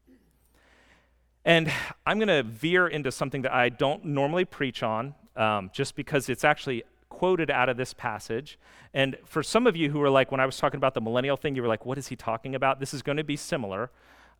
And 1.45 1.71
I'm 2.07 2.17
going 2.17 2.29
to 2.29 2.41
veer 2.41 2.87
into 2.87 3.11
something 3.11 3.43
that 3.43 3.53
I 3.53 3.69
don't 3.69 4.05
normally 4.05 4.43
preach 4.43 4.81
on, 4.81 5.13
um, 5.35 5.69
just 5.71 5.95
because 5.95 6.29
it's 6.29 6.43
actually 6.43 6.81
quoted 7.09 7.51
out 7.51 7.69
of 7.69 7.77
this 7.77 7.93
passage. 7.93 8.57
And 8.91 9.17
for 9.23 9.43
some 9.43 9.67
of 9.67 9.75
you 9.75 9.91
who 9.91 9.99
were 9.99 10.09
like, 10.09 10.31
when 10.31 10.39
I 10.39 10.47
was 10.47 10.57
talking 10.57 10.79
about 10.79 10.95
the 10.95 11.01
millennial 11.01 11.37
thing, 11.37 11.55
you 11.55 11.61
were 11.61 11.67
like, 11.67 11.85
what 11.85 11.99
is 11.99 12.07
he 12.07 12.15
talking 12.15 12.55
about? 12.55 12.79
This 12.79 12.95
is 12.95 13.03
going 13.03 13.17
to 13.17 13.23
be 13.23 13.35
similar. 13.35 13.91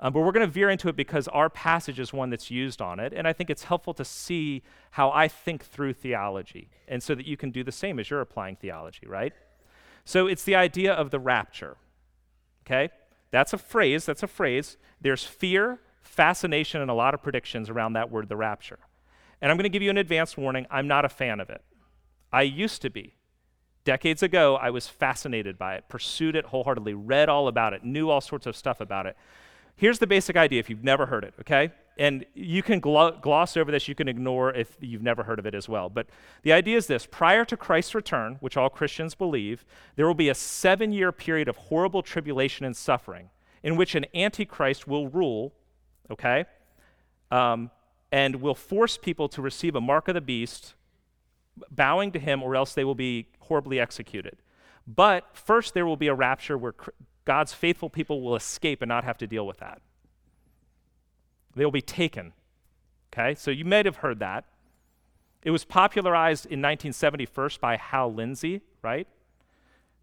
Um, 0.02 0.14
but 0.14 0.22
we're 0.22 0.32
going 0.32 0.46
to 0.46 0.52
veer 0.52 0.70
into 0.70 0.88
it 0.88 0.96
because 0.96 1.28
our 1.28 1.50
passage 1.50 2.00
is 2.00 2.14
one 2.14 2.30
that's 2.30 2.50
used 2.50 2.82
on 2.82 3.00
it. 3.00 3.14
And 3.14 3.28
I 3.28 3.34
think 3.34 3.50
it's 3.50 3.64
helpful 3.64 3.94
to 3.96 4.06
see 4.06 4.64
how 4.92 5.12
I 5.12 5.28
think 5.28 5.66
through 5.66 5.94
theology, 5.94 6.70
and 6.88 7.04
so 7.04 7.16
that 7.16 7.26
you 7.26 7.36
can 7.36 7.52
do 7.52 7.64
the 7.64 7.72
same 7.72 8.00
as 8.00 8.10
you're 8.10 8.22
applying 8.22 8.56
theology, 8.56 9.06
right? 9.08 9.34
So 10.06 10.28
it's 10.28 10.44
the 10.44 10.56
idea 10.56 10.94
of 10.94 11.12
the 11.12 11.20
rapture. 11.20 11.78
Okay? 12.66 12.90
That's 13.32 13.54
a 13.54 13.58
phrase. 13.58 14.06
That's 14.06 14.24
a 14.24 14.28
phrase. 14.28 14.78
There's 15.02 15.24
fear, 15.24 15.80
fascination, 16.02 16.82
and 16.82 16.90
a 16.90 16.94
lot 16.94 17.14
of 17.14 17.22
predictions 17.22 17.70
around 17.70 17.94
that 17.94 18.10
word, 18.10 18.30
the 18.30 18.38
rapture. 18.38 18.80
And 19.42 19.52
I'm 19.52 19.58
going 19.58 19.64
to 19.64 19.70
give 19.70 19.84
you 19.84 19.90
an 19.90 19.98
advanced 19.98 20.38
warning 20.38 20.66
I'm 20.72 20.88
not 20.88 21.06
a 21.06 21.10
fan 21.10 21.40
of 21.40 21.50
it. 21.50 21.62
I 22.32 22.44
used 22.44 22.82
to 22.84 22.90
be. 22.90 23.16
Decades 23.86 24.22
ago, 24.22 24.56
I 24.56 24.70
was 24.70 24.88
fascinated 24.88 25.58
by 25.58 25.76
it, 25.76 25.86
pursued 25.90 26.36
it 26.36 26.48
wholeheartedly, 26.48 26.94
read 26.94 27.30
all 27.30 27.48
about 27.48 27.74
it, 27.74 27.84
knew 27.84 28.10
all 28.10 28.22
sorts 28.22 28.46
of 28.46 28.56
stuff 28.56 28.82
about 28.82 29.06
it. 29.06 29.18
Here's 29.80 29.98
the 29.98 30.08
basic 30.08 30.36
idea 30.36 30.60
if 30.60 30.70
you've 30.70 30.84
never 30.84 31.06
heard 31.06 31.24
it, 31.24 31.34
okay? 31.40 31.72
And 31.98 32.26
you 32.34 32.62
can 32.62 32.82
gloss 32.82 33.56
over 33.56 33.72
this, 33.72 33.88
you 33.88 33.96
can 33.96 34.10
ignore 34.10 34.54
if 34.54 34.76
you've 34.82 35.02
never 35.02 35.24
heard 35.24 35.40
of 35.40 35.46
it 35.46 35.56
as 35.56 35.70
well. 35.70 35.88
But 35.88 36.08
the 36.44 36.52
idea 36.52 36.76
is 36.76 36.88
this 36.88 37.06
prior 37.06 37.46
to 37.46 37.56
Christ's 37.56 37.96
return, 37.96 38.36
which 38.42 38.58
all 38.58 38.70
Christians 38.70 39.16
believe, 39.16 39.64
there 39.96 40.06
will 40.06 40.14
be 40.14 40.28
a 40.28 40.36
seven 40.36 40.92
year 40.92 41.14
period 41.14 41.48
of 41.48 41.56
horrible 41.56 42.02
tribulation 42.02 42.66
and 42.66 42.76
suffering 42.76 43.30
in 43.64 43.78
which 43.78 43.96
an 43.96 44.06
antichrist 44.14 44.86
will 44.86 45.08
rule, 45.08 45.54
okay? 46.12 46.44
Um, 47.32 47.72
and 48.12 48.42
will 48.42 48.56
force 48.56 48.98
people 48.98 49.30
to 49.30 49.42
receive 49.42 49.76
a 49.76 49.82
mark 49.82 50.10
of 50.10 50.14
the 50.14 50.22
beast, 50.22 50.74
bowing 51.72 52.12
to 52.12 52.20
him, 52.20 52.44
or 52.44 52.54
else 52.54 52.74
they 52.74 52.84
will 52.84 52.96
be 52.96 53.28
horribly 53.40 53.80
executed. 53.80 54.40
But 54.86 55.26
first, 55.32 55.74
there 55.74 55.86
will 55.86 55.96
be 55.96 56.08
a 56.08 56.14
rapture 56.14 56.58
where 56.58 56.74
God's 57.30 57.54
faithful 57.54 57.92
people 57.92 58.24
will 58.24 58.36
escape 58.36 58.82
and 58.82 58.90
not 58.90 59.04
have 59.04 59.20
to 59.20 59.28
deal 59.28 59.46
with 59.46 59.60
that. 59.60 59.84
They 61.56 61.64
will 61.64 61.72
be 61.72 61.80
taken. 61.80 62.34
Okay? 63.14 63.36
So 63.36 63.52
you 63.52 63.66
may 63.66 63.84
have 63.84 63.98
heard 63.98 64.18
that. 64.18 64.46
It 65.44 65.52
was 65.52 65.64
popularized 65.64 66.46
in 66.48 66.60
1971 66.60 67.52
by 67.62 67.78
Hal 67.78 68.12
Lindsey, 68.12 68.62
right? 68.82 69.08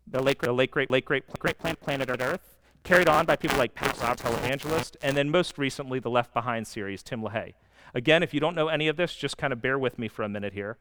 The 0.07 0.23
late, 0.23 0.39
the 0.39 0.53
late 0.53 0.71
great, 0.71 0.89
late 0.89 1.05
great, 1.05 1.25
great 1.41 1.59
planet, 1.59 1.81
planet 1.81 2.09
Earth. 2.23 2.59
Carried 2.85 3.09
on 3.09 3.27
by 3.27 3.35
people 3.35 3.59
like 3.59 3.75
Pat 3.75 3.97
Sob, 3.97 4.19
televangelist, 4.19 4.95
and 5.03 5.17
then 5.17 5.29
most 5.29 5.59
recently 5.59 5.99
the 5.99 6.09
Left 6.09 6.33
Behind 6.33 6.65
series, 6.65 7.03
Tim 7.03 7.23
LaHaye. 7.23 7.55
Again, 7.93 8.23
if 8.23 8.35
you 8.35 8.39
don't 8.39 8.55
know 8.55 8.69
any 8.69 8.87
of 8.87 8.97
this, 8.97 9.17
just 9.17 9.37
kind 9.37 9.53
of 9.53 9.61
bear 9.61 9.81
with 9.81 9.99
me 9.99 10.07
for 10.07 10.23
a 10.23 10.29
minute 10.29 10.53
here. 10.53 10.79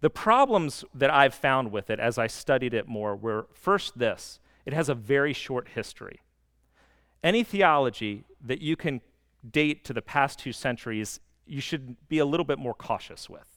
The 0.00 0.10
problems 0.10 0.84
that 0.92 1.10
I've 1.10 1.32
found 1.32 1.70
with 1.70 1.90
it 1.90 2.00
as 2.00 2.18
I 2.18 2.26
studied 2.26 2.74
it 2.74 2.88
more 2.88 3.14
were 3.14 3.46
first 3.52 4.00
this 4.00 4.40
it 4.66 4.72
has 4.72 4.88
a 4.88 4.94
very 4.94 5.32
short 5.32 5.68
history. 5.68 6.20
Any 7.22 7.42
theology 7.42 8.24
that 8.44 8.60
you 8.60 8.76
can 8.76 9.00
date 9.50 9.84
to 9.84 9.92
the 9.92 10.02
past 10.02 10.38
two 10.38 10.52
centuries, 10.52 11.20
you 11.46 11.60
should 11.60 11.96
be 12.08 12.18
a 12.18 12.24
little 12.24 12.44
bit 12.44 12.58
more 12.58 12.74
cautious 12.74 13.28
with. 13.28 13.48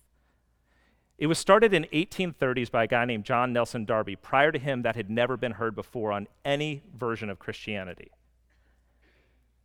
It 1.18 1.28
was 1.28 1.40
started 1.40 1.74
in 1.74 1.86
1830s 1.86 2.70
by 2.70 2.84
a 2.84 2.88
guy 2.88 3.06
named 3.06 3.24
John 3.24 3.52
Nelson 3.52 3.86
Darby. 3.86 4.16
Prior 4.16 4.52
to 4.52 4.60
him, 4.60 4.84
that 4.84 4.96
had 4.96 5.10
never 5.10 5.36
been 5.36 5.54
heard 5.54 5.76
before 5.76 6.12
on 6.12 6.28
any 6.46 6.84
version 6.96 7.30
of 7.30 7.40
Christianity. 7.40 8.12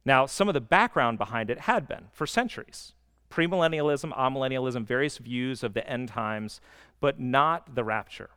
Now, 0.04 0.26
some 0.26 0.48
of 0.48 0.54
the 0.54 0.60
background 0.60 1.18
behind 1.18 1.50
it 1.50 1.60
had 1.60 1.86
been 1.86 2.06
for 2.12 2.26
centuries 2.26 2.94
premillennialism, 3.30 4.14
amillennialism, 4.14 4.84
various 4.84 5.16
views 5.16 5.62
of 5.62 5.72
the 5.72 5.88
end 5.88 6.06
times, 6.06 6.60
but 7.00 7.18
not 7.18 7.74
the 7.74 7.82
rapture. 7.82 8.28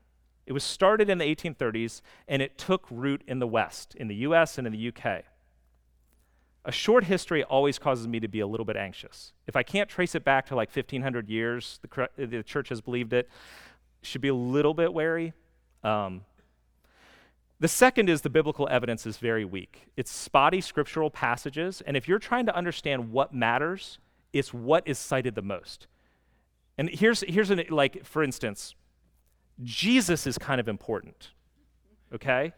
It 0.46 0.54
was 0.54 0.64
started 0.64 1.10
in 1.10 1.18
the 1.18 1.26
1830s 1.26 2.02
and 2.28 2.42
it 2.42 2.58
took 2.58 2.86
root 2.90 3.24
in 3.28 3.40
the 3.40 3.48
West, 3.48 3.96
in 3.96 4.08
the 4.08 4.16
US 4.16 4.58
and 4.58 4.68
in 4.68 4.74
the 4.74 4.88
UK. 4.90 5.24
A 6.66 6.72
short 6.72 7.04
history 7.04 7.44
always 7.44 7.78
causes 7.78 8.08
me 8.08 8.20
to 8.20 8.28
be 8.28 8.40
a 8.40 8.48
little 8.48 8.66
bit 8.66 8.76
anxious. 8.76 9.34
If 9.48 9.56
I 9.56 9.64
can't 9.64 9.90
trace 9.90 10.16
it 10.16 10.24
back 10.24 10.48
to 10.48 10.56
like 10.56 10.76
1500 10.76 11.30
years, 11.30 11.80
the, 11.82 12.10
the 12.26 12.44
church 12.44 12.70
has 12.70 12.82
believed 12.82 13.14
it, 13.14 13.30
should 14.02 14.22
be 14.22 14.28
a 14.28 14.36
little 14.36 14.74
bit 14.74 14.94
wary. 14.94 15.34
Um, 15.84 16.22
the 17.60 17.68
second 17.68 18.10
is 18.10 18.22
the 18.22 18.30
biblical 18.30 18.68
evidence 18.70 19.06
is 19.06 19.18
very 19.18 19.46
weak. 19.46 19.88
It's 19.96 20.12
spotty 20.12 20.60
scriptural 20.60 21.10
passages, 21.10 21.82
and 21.86 21.96
if 21.96 22.08
you're 22.08 22.20
trying 22.20 22.46
to 22.48 22.56
understand 22.56 23.12
what 23.12 23.34
matters, 23.34 24.00
it's 24.34 24.54
what 24.54 24.88
is 24.88 25.00
cited 25.00 25.36
the 25.36 25.42
most. 25.42 25.88
And 26.78 26.90
here's, 26.90 27.22
here's 27.22 27.52
an, 27.52 27.64
like, 27.70 28.06
for 28.06 28.24
instance, 28.24 28.76
Jesus 29.64 30.28
is 30.28 30.38
kind 30.38 30.60
of 30.60 30.68
important, 30.68 31.32
okay? 32.14 32.54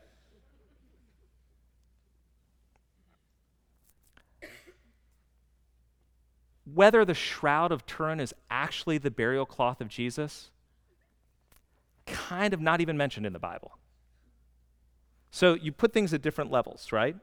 Whether 6.74 7.06
the 7.06 7.14
Shroud 7.14 7.72
of 7.72 7.86
Turin 7.86 8.20
is 8.20 8.34
actually 8.50 8.98
the 8.98 9.12
burial 9.12 9.46
cloth 9.46 9.80
of 9.80 9.88
Jesus, 9.88 10.50
kind 12.06 12.54
of 12.54 12.62
not 12.62 12.82
even 12.82 12.98
mentioned 12.98 13.26
in 13.26 13.34
the 13.34 13.40
Bible. 13.40 13.78
So 15.30 15.54
you 15.54 15.72
put 15.72 15.94
things 15.94 16.14
at 16.14 16.22
different 16.22 16.52
levels, 16.52 16.92
right? 16.92 17.16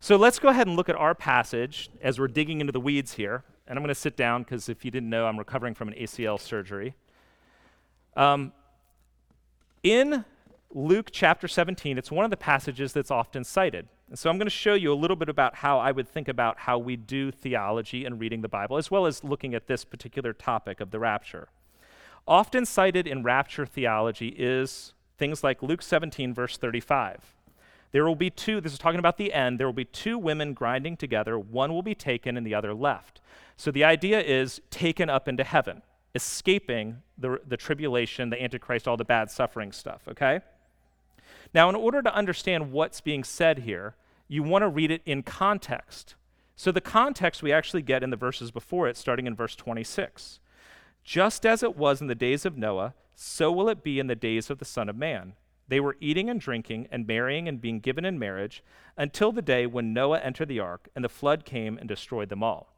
So 0.00 0.16
let's 0.16 0.38
go 0.38 0.48
ahead 0.48 0.66
and 0.66 0.76
look 0.76 0.88
at 0.88 0.96
our 0.96 1.14
passage 1.14 1.90
as 2.00 2.18
we're 2.18 2.28
digging 2.28 2.60
into 2.60 2.72
the 2.72 2.80
weeds 2.80 3.14
here. 3.14 3.44
And 3.66 3.76
I'm 3.78 3.82
going 3.82 3.94
to 3.94 4.00
sit 4.00 4.16
down 4.16 4.44
because 4.44 4.68
if 4.68 4.84
you 4.84 4.90
didn't 4.90 5.10
know, 5.10 5.26
I'm 5.26 5.38
recovering 5.38 5.74
from 5.74 5.88
an 5.88 5.94
ACL 5.94 6.40
surgery. 6.40 6.94
Um, 8.18 8.52
in 9.84 10.24
Luke 10.74 11.10
chapter 11.12 11.46
17, 11.46 11.96
it's 11.96 12.10
one 12.10 12.24
of 12.24 12.32
the 12.32 12.36
passages 12.36 12.92
that's 12.92 13.12
often 13.12 13.44
cited. 13.44 13.86
And 14.08 14.18
so 14.18 14.28
I'm 14.28 14.38
going 14.38 14.46
to 14.46 14.50
show 14.50 14.74
you 14.74 14.92
a 14.92 14.94
little 14.94 15.16
bit 15.16 15.28
about 15.28 15.54
how 15.54 15.78
I 15.78 15.92
would 15.92 16.08
think 16.08 16.26
about 16.26 16.58
how 16.58 16.78
we 16.78 16.96
do 16.96 17.30
theology 17.30 18.04
and 18.04 18.18
reading 18.18 18.40
the 18.40 18.48
Bible, 18.48 18.76
as 18.76 18.90
well 18.90 19.06
as 19.06 19.22
looking 19.22 19.54
at 19.54 19.68
this 19.68 19.84
particular 19.84 20.32
topic 20.32 20.80
of 20.80 20.90
the 20.90 20.98
rapture. 20.98 21.48
often 22.26 22.66
cited 22.66 23.06
in 23.06 23.22
rapture 23.22 23.64
theology 23.64 24.34
is 24.36 24.94
things 25.16 25.44
like 25.44 25.62
Luke 25.62 25.80
17, 25.80 26.34
verse 26.34 26.58
35. 26.58 27.36
There 27.92 28.04
will 28.04 28.16
be 28.16 28.30
two, 28.30 28.60
this 28.60 28.72
is 28.72 28.78
talking 28.78 28.98
about 28.98 29.16
the 29.16 29.32
end, 29.32 29.60
there 29.60 29.66
will 29.68 29.72
be 29.72 29.84
two 29.84 30.18
women 30.18 30.54
grinding 30.54 30.96
together. 30.96 31.38
One 31.38 31.72
will 31.72 31.82
be 31.82 31.94
taken 31.94 32.36
and 32.36 32.44
the 32.46 32.54
other 32.54 32.74
left. 32.74 33.20
So 33.56 33.70
the 33.70 33.84
idea 33.84 34.20
is 34.20 34.60
taken 34.70 35.08
up 35.08 35.28
into 35.28 35.44
heaven, 35.44 35.82
escaping 36.18 37.02
the, 37.16 37.40
the 37.46 37.56
tribulation, 37.56 38.30
the 38.30 38.42
Antichrist, 38.42 38.88
all 38.88 38.96
the 38.96 39.04
bad 39.04 39.30
suffering 39.30 39.70
stuff, 39.70 40.02
okay? 40.08 40.40
Now, 41.54 41.68
in 41.68 41.76
order 41.76 42.02
to 42.02 42.12
understand 42.12 42.72
what's 42.72 43.00
being 43.00 43.22
said 43.22 43.60
here, 43.60 43.94
you 44.26 44.42
want 44.42 44.62
to 44.62 44.68
read 44.68 44.90
it 44.90 45.02
in 45.06 45.22
context. 45.22 46.16
So 46.56 46.72
the 46.72 46.80
context 46.80 47.40
we 47.40 47.52
actually 47.52 47.82
get 47.82 48.02
in 48.02 48.10
the 48.10 48.16
verses 48.16 48.50
before 48.50 48.88
it, 48.88 48.96
starting 48.96 49.28
in 49.28 49.36
verse 49.36 49.54
26. 49.54 50.40
Just 51.04 51.46
as 51.46 51.62
it 51.62 51.76
was 51.76 52.00
in 52.00 52.08
the 52.08 52.16
days 52.16 52.44
of 52.44 52.58
Noah, 52.58 52.94
so 53.14 53.52
will 53.52 53.68
it 53.68 53.84
be 53.84 54.00
in 54.00 54.08
the 54.08 54.16
days 54.16 54.50
of 54.50 54.58
the 54.58 54.64
Son 54.64 54.88
of 54.88 54.96
Man. 54.96 55.34
They 55.68 55.78
were 55.78 55.96
eating 56.00 56.28
and 56.28 56.40
drinking 56.40 56.88
and 56.90 57.06
marrying 57.06 57.46
and 57.46 57.60
being 57.60 57.78
given 57.78 58.04
in 58.04 58.18
marriage 58.18 58.64
until 58.96 59.30
the 59.30 59.42
day 59.42 59.66
when 59.66 59.92
Noah 59.92 60.18
entered 60.18 60.48
the 60.48 60.60
ark 60.60 60.88
and 60.96 61.04
the 61.04 61.08
flood 61.08 61.44
came 61.44 61.78
and 61.78 61.88
destroyed 61.88 62.28
them 62.28 62.42
all. 62.42 62.74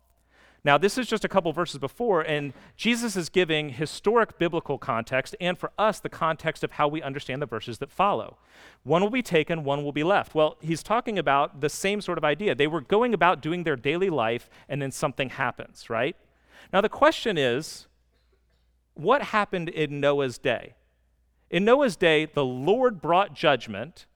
Now, 0.62 0.76
this 0.76 0.98
is 0.98 1.06
just 1.06 1.24
a 1.24 1.28
couple 1.28 1.50
verses 1.52 1.78
before, 1.78 2.20
and 2.20 2.52
Jesus 2.76 3.16
is 3.16 3.30
giving 3.30 3.70
historic 3.70 4.38
biblical 4.38 4.76
context 4.76 5.34
and 5.40 5.58
for 5.58 5.72
us 5.78 6.00
the 6.00 6.10
context 6.10 6.62
of 6.62 6.72
how 6.72 6.86
we 6.86 7.00
understand 7.00 7.40
the 7.40 7.46
verses 7.46 7.78
that 7.78 7.90
follow. 7.90 8.36
One 8.82 9.02
will 9.02 9.10
be 9.10 9.22
taken, 9.22 9.64
one 9.64 9.82
will 9.84 9.92
be 9.92 10.04
left. 10.04 10.34
Well, 10.34 10.56
he's 10.60 10.82
talking 10.82 11.18
about 11.18 11.62
the 11.62 11.70
same 11.70 12.02
sort 12.02 12.18
of 12.18 12.24
idea. 12.24 12.54
They 12.54 12.66
were 12.66 12.82
going 12.82 13.14
about 13.14 13.40
doing 13.40 13.64
their 13.64 13.76
daily 13.76 14.10
life, 14.10 14.50
and 14.68 14.82
then 14.82 14.90
something 14.90 15.30
happens, 15.30 15.88
right? 15.88 16.14
Now, 16.72 16.82
the 16.82 16.90
question 16.90 17.38
is 17.38 17.86
what 18.94 19.22
happened 19.22 19.70
in 19.70 19.98
Noah's 19.98 20.36
day? 20.36 20.74
In 21.48 21.64
Noah's 21.64 21.96
day, 21.96 22.26
the 22.26 22.44
Lord 22.44 23.00
brought 23.00 23.34
judgment, 23.34 24.06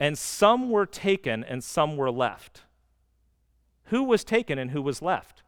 and 0.00 0.18
some 0.18 0.70
were 0.70 0.86
taken 0.86 1.44
and 1.44 1.62
some 1.62 1.96
were 1.96 2.10
left. 2.10 2.62
Who 3.86 4.02
was 4.02 4.24
taken 4.24 4.58
and 4.58 4.70
who 4.70 4.80
was 4.80 5.02
left? 5.02 5.41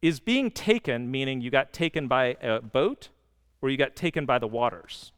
Is 0.00 0.20
being 0.20 0.50
taken 0.50 1.10
meaning 1.10 1.40
you 1.40 1.50
got 1.50 1.72
taken 1.72 2.06
by 2.06 2.36
a 2.40 2.60
boat 2.60 3.08
or 3.60 3.70
you 3.70 3.76
got 3.76 3.96
taken 3.96 4.26
by 4.26 4.38
the 4.38 4.46
waters? 4.46 5.12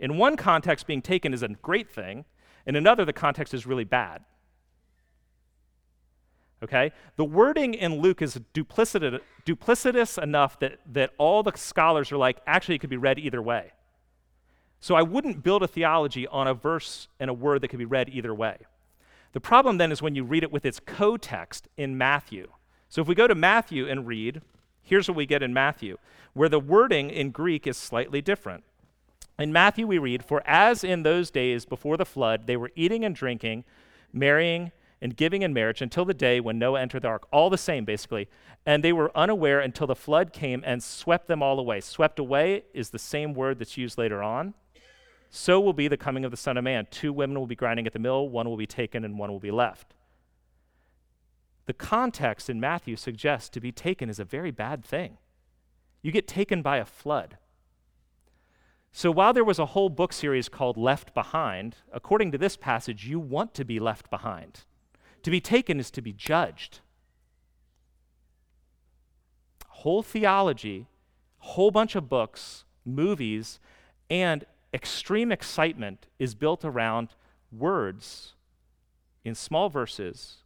In 0.00 0.18
one 0.18 0.36
context, 0.36 0.86
being 0.86 1.02
taken 1.02 1.32
is 1.32 1.42
a 1.42 1.48
great 1.48 1.90
thing. 1.90 2.24
In 2.66 2.76
another, 2.76 3.04
the 3.04 3.12
context 3.12 3.54
is 3.54 3.66
really 3.66 3.84
bad. 3.84 4.24
Okay? 6.62 6.92
The 7.16 7.24
wording 7.24 7.74
in 7.74 8.00
Luke 8.00 8.22
is 8.22 8.38
duplicitous, 8.54 10.22
enough 10.22 10.58
that, 10.60 10.80
that 10.92 11.10
all 11.18 11.42
the 11.42 11.52
scholars 11.54 12.10
are 12.10 12.16
like, 12.16 12.40
actually, 12.46 12.74
it 12.74 12.78
could 12.80 12.90
be 12.90 12.96
read 12.96 13.18
either 13.18 13.40
way. 13.40 13.72
So 14.80 14.94
I 14.94 15.02
wouldn't 15.02 15.42
build 15.42 15.62
a 15.62 15.68
theology 15.68 16.26
on 16.26 16.46
a 16.46 16.54
verse 16.54 17.08
and 17.20 17.30
a 17.30 17.34
word 17.34 17.62
that 17.62 17.68
could 17.68 17.78
be 17.78 17.84
read 17.84 18.08
either 18.08 18.34
way. 18.34 18.58
The 19.32 19.40
problem 19.40 19.78
then 19.78 19.92
is 19.92 20.02
when 20.02 20.14
you 20.14 20.24
read 20.24 20.42
it 20.42 20.52
with 20.52 20.64
its 20.64 20.80
co-text 20.80 21.68
in 21.76 21.96
Matthew. 21.96 22.48
So 22.88 23.02
if 23.02 23.08
we 23.08 23.14
go 23.14 23.26
to 23.26 23.34
Matthew 23.34 23.88
and 23.88 24.06
read, 24.06 24.42
here's 24.82 25.08
what 25.08 25.16
we 25.16 25.26
get 25.26 25.42
in 25.42 25.52
Matthew, 25.52 25.98
where 26.32 26.48
the 26.48 26.60
wording 26.60 27.10
in 27.10 27.30
Greek 27.30 27.66
is 27.66 27.76
slightly 27.76 28.20
different. 28.20 28.64
In 29.38 29.52
Matthew, 29.52 29.86
we 29.86 29.98
read, 29.98 30.24
For 30.24 30.42
as 30.46 30.82
in 30.82 31.02
those 31.02 31.30
days 31.30 31.66
before 31.66 31.96
the 31.96 32.06
flood, 32.06 32.46
they 32.46 32.56
were 32.56 32.70
eating 32.74 33.04
and 33.04 33.14
drinking, 33.14 33.64
marrying 34.12 34.72
and 35.02 35.16
giving 35.16 35.42
in 35.42 35.52
marriage 35.52 35.82
until 35.82 36.06
the 36.06 36.14
day 36.14 36.40
when 36.40 36.58
Noah 36.58 36.80
entered 36.80 37.02
the 37.02 37.08
ark. 37.08 37.26
All 37.30 37.50
the 37.50 37.58
same, 37.58 37.84
basically. 37.84 38.28
And 38.64 38.82
they 38.82 38.92
were 38.92 39.16
unaware 39.16 39.60
until 39.60 39.86
the 39.86 39.94
flood 39.94 40.32
came 40.32 40.62
and 40.64 40.82
swept 40.82 41.28
them 41.28 41.42
all 41.42 41.58
away. 41.58 41.80
Swept 41.80 42.18
away 42.18 42.64
is 42.72 42.90
the 42.90 42.98
same 42.98 43.34
word 43.34 43.58
that's 43.58 43.76
used 43.76 43.98
later 43.98 44.22
on. 44.22 44.54
So 45.28 45.60
will 45.60 45.74
be 45.74 45.88
the 45.88 45.98
coming 45.98 46.24
of 46.24 46.30
the 46.30 46.36
Son 46.36 46.56
of 46.56 46.64
Man. 46.64 46.86
Two 46.90 47.12
women 47.12 47.38
will 47.38 47.46
be 47.46 47.54
grinding 47.54 47.86
at 47.86 47.92
the 47.92 47.98
mill, 47.98 48.28
one 48.28 48.48
will 48.48 48.56
be 48.56 48.66
taken 48.66 49.04
and 49.04 49.18
one 49.18 49.30
will 49.30 49.40
be 49.40 49.50
left. 49.50 49.92
The 51.66 51.74
context 51.74 52.48
in 52.48 52.60
Matthew 52.60 52.96
suggests 52.96 53.48
to 53.50 53.60
be 53.60 53.72
taken 53.72 54.08
is 54.08 54.20
a 54.20 54.24
very 54.24 54.52
bad 54.52 54.84
thing. 54.84 55.18
You 56.00 56.12
get 56.12 56.28
taken 56.28 56.62
by 56.62 56.78
a 56.78 56.84
flood. 56.84 57.38
So 58.92 59.10
while 59.10 59.32
there 59.32 59.44
was 59.44 59.58
a 59.58 59.66
whole 59.66 59.90
book 59.90 60.12
series 60.12 60.48
called 60.48 60.76
Left 60.76 61.12
Behind, 61.12 61.76
according 61.92 62.32
to 62.32 62.38
this 62.38 62.56
passage, 62.56 63.06
you 63.06 63.18
want 63.18 63.52
to 63.54 63.64
be 63.64 63.80
left 63.80 64.08
behind. 64.08 64.60
To 65.24 65.30
be 65.30 65.40
taken 65.40 65.80
is 65.80 65.90
to 65.90 66.00
be 66.00 66.12
judged. 66.12 66.80
Whole 69.66 70.02
theology, 70.02 70.86
whole 71.38 71.70
bunch 71.70 71.96
of 71.96 72.08
books, 72.08 72.64
movies, 72.84 73.58
and 74.08 74.46
extreme 74.72 75.32
excitement 75.32 76.06
is 76.18 76.34
built 76.34 76.64
around 76.64 77.10
words 77.50 78.34
in 79.24 79.34
small 79.34 79.68
verses 79.68 80.38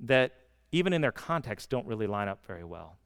that, 0.00 0.32
even 0.72 0.92
in 0.92 1.00
their 1.00 1.12
context, 1.12 1.70
don't 1.70 1.86
really 1.86 2.06
line 2.06 2.28
up 2.28 2.44
very 2.46 2.64
well. 2.64 2.96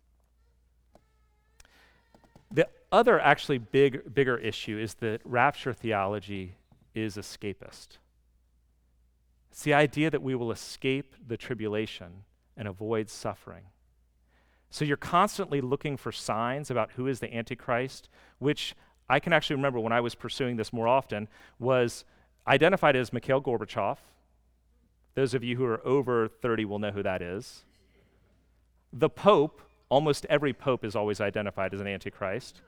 The 2.50 2.68
other 2.92 3.18
actually 3.18 3.59
big, 3.59 4.14
bigger 4.14 4.38
issue 4.38 4.78
is 4.78 4.94
that 4.94 5.20
rapture 5.24 5.72
theology 5.72 6.57
is 6.94 7.16
escapist. 7.16 7.98
It's 9.50 9.62
the 9.62 9.74
idea 9.74 10.11
that 10.11 10.22
we 10.22 10.35
will 10.35 10.52
escape 10.52 11.14
the 11.26 11.37
tribulation 11.37 12.24
and 12.57 12.68
avoid 12.68 13.11
suffering. 13.11 13.64
So 14.70 14.85
you're 14.85 14.96
constantly 14.96 15.61
looking 15.61 15.96
for 15.96 16.11
signs 16.11 16.70
about 16.70 16.92
who 16.92 17.07
is 17.07 17.20
the 17.20 17.33
Antichrist, 17.33 18.09
which 18.38 18.74
I 19.09 19.20
can 19.20 19.33
actually 19.33 19.57
remember 19.57 19.78
when 19.78 19.92
I 19.92 20.00
was 20.00 20.14
pursuing 20.14 20.57
this 20.57 20.72
more 20.72 20.88
often, 20.88 21.28
was 21.59 22.04
identified 22.48 22.96
as 22.96 23.12
Mikhail 23.12 23.40
Gorbachev. 23.40 23.98
Those 25.14 25.35
of 25.35 25.44
you 25.44 25.57
who 25.57 25.64
are 25.64 25.85
over 25.87 26.29
30 26.29 26.64
will 26.64 26.79
know 26.79 26.90
who 26.90 27.03
that 27.03 27.22
is. 27.22 27.64
The 28.92 29.09
Pope, 29.09 29.61
almost 29.88 30.27
every 30.29 30.53
Pope 30.53 30.85
is 30.85 30.96
always 30.96 31.20
identified 31.20 31.72
as 31.72 31.81
an 31.81 31.87
Antichrist. 31.87 32.61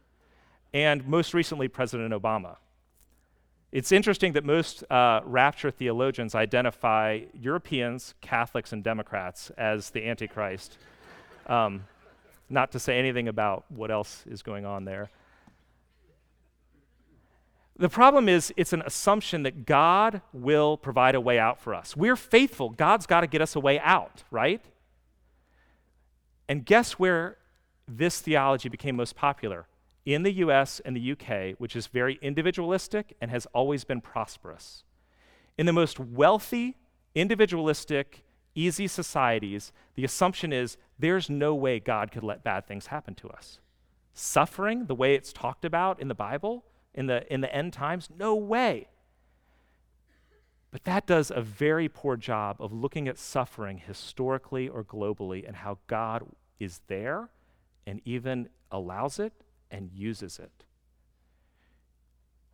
And 0.72 1.06
most 1.06 1.34
recently, 1.34 1.68
President 1.68 2.12
Obama. 2.12 2.56
It's 3.72 3.90
interesting 3.90 4.32
that 4.34 4.44
most 4.44 4.84
uh, 4.90 5.20
rapture 5.24 5.70
theologians 5.70 6.34
identify 6.34 7.20
Europeans, 7.34 8.14
Catholics, 8.20 8.72
and 8.72 8.82
Democrats 8.82 9.50
as 9.58 9.90
the 9.90 10.06
Antichrist. 10.08 10.78
Um, 11.46 11.84
not 12.48 12.72
to 12.72 12.78
say 12.78 12.98
anything 12.98 13.26
about 13.28 13.64
what 13.68 13.90
else 13.90 14.24
is 14.26 14.42
going 14.42 14.64
on 14.64 14.84
there. 14.84 15.10
The 17.78 17.88
problem 17.88 18.28
is, 18.28 18.54
it's 18.56 18.72
an 18.72 18.82
assumption 18.86 19.42
that 19.42 19.66
God 19.66 20.22
will 20.32 20.76
provide 20.76 21.14
a 21.14 21.20
way 21.20 21.38
out 21.38 21.60
for 21.60 21.74
us. 21.74 21.96
We're 21.96 22.16
faithful. 22.16 22.70
God's 22.70 23.06
got 23.06 23.20
to 23.20 23.26
get 23.26 23.42
us 23.42 23.54
a 23.54 23.60
way 23.60 23.78
out, 23.80 24.24
right? 24.30 24.64
And 26.48 26.64
guess 26.64 26.92
where 26.92 27.36
this 27.86 28.20
theology 28.20 28.68
became 28.68 28.96
most 28.96 29.14
popular? 29.14 29.66
in 30.06 30.22
the 30.22 30.32
US 30.34 30.80
and 30.84 30.96
the 30.96 31.12
UK, 31.12 31.58
which 31.58 31.74
is 31.74 31.88
very 31.88 32.18
individualistic 32.22 33.16
and 33.20 33.30
has 33.30 33.46
always 33.46 33.82
been 33.82 34.00
prosperous. 34.00 34.84
In 35.58 35.66
the 35.66 35.72
most 35.72 35.98
wealthy, 35.98 36.76
individualistic, 37.14 38.22
easy 38.54 38.86
societies, 38.86 39.72
the 39.96 40.04
assumption 40.04 40.52
is 40.52 40.78
there's 40.98 41.28
no 41.28 41.54
way 41.54 41.80
God 41.80 42.12
could 42.12 42.22
let 42.22 42.44
bad 42.44 42.66
things 42.66 42.86
happen 42.86 43.14
to 43.16 43.28
us. 43.28 43.58
Suffering, 44.14 44.86
the 44.86 44.94
way 44.94 45.14
it's 45.14 45.32
talked 45.32 45.64
about 45.64 46.00
in 46.00 46.08
the 46.08 46.14
Bible, 46.14 46.64
in 46.96 47.06
the, 47.06 47.32
in 47.32 47.42
the 47.42 47.54
end 47.54 47.72
times, 47.72 48.08
no 48.18 48.34
way. 48.34 48.88
But 50.70 50.84
that 50.84 51.06
does 51.06 51.30
a 51.30 51.40
very 51.40 51.88
poor 51.88 52.16
job 52.16 52.56
of 52.58 52.72
looking 52.72 53.06
at 53.08 53.18
suffering 53.18 53.78
historically 53.78 54.68
or 54.68 54.82
globally 54.82 55.46
and 55.46 55.56
how 55.56 55.78
God 55.86 56.26
is 56.58 56.80
there 56.88 57.30
and 57.86 58.00
even 58.04 58.48
allows 58.70 59.18
it 59.18 59.32
and 59.70 59.90
uses 59.92 60.38
it. 60.38 60.64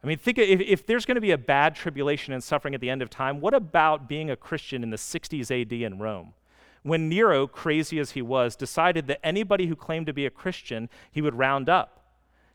I 0.02 0.06
mean, 0.06 0.18
think 0.18 0.38
if, 0.38 0.60
if 0.60 0.86
there's 0.86 1.06
going 1.06 1.14
to 1.14 1.20
be 1.20 1.30
a 1.30 1.38
bad 1.38 1.74
tribulation 1.74 2.32
and 2.32 2.42
suffering 2.42 2.74
at 2.74 2.80
the 2.80 2.90
end 2.90 3.02
of 3.02 3.10
time, 3.10 3.40
what 3.40 3.54
about 3.54 4.08
being 4.08 4.30
a 4.30 4.36
Christian 4.36 4.82
in 4.82 4.90
the 4.90 4.96
60s 4.96 5.50
AD 5.50 5.72
in 5.72 5.98
Rome? 5.98 6.34
When 6.82 7.08
Nero, 7.08 7.46
crazy 7.46 8.00
as 8.00 8.12
he 8.12 8.22
was, 8.22 8.56
decided 8.56 9.06
that 9.06 9.24
anybody 9.24 9.66
who 9.66 9.76
claimed 9.76 10.06
to 10.06 10.12
be 10.12 10.26
a 10.26 10.30
Christian, 10.30 10.88
he 11.12 11.22
would 11.22 11.36
round 11.36 11.68
up. 11.68 12.00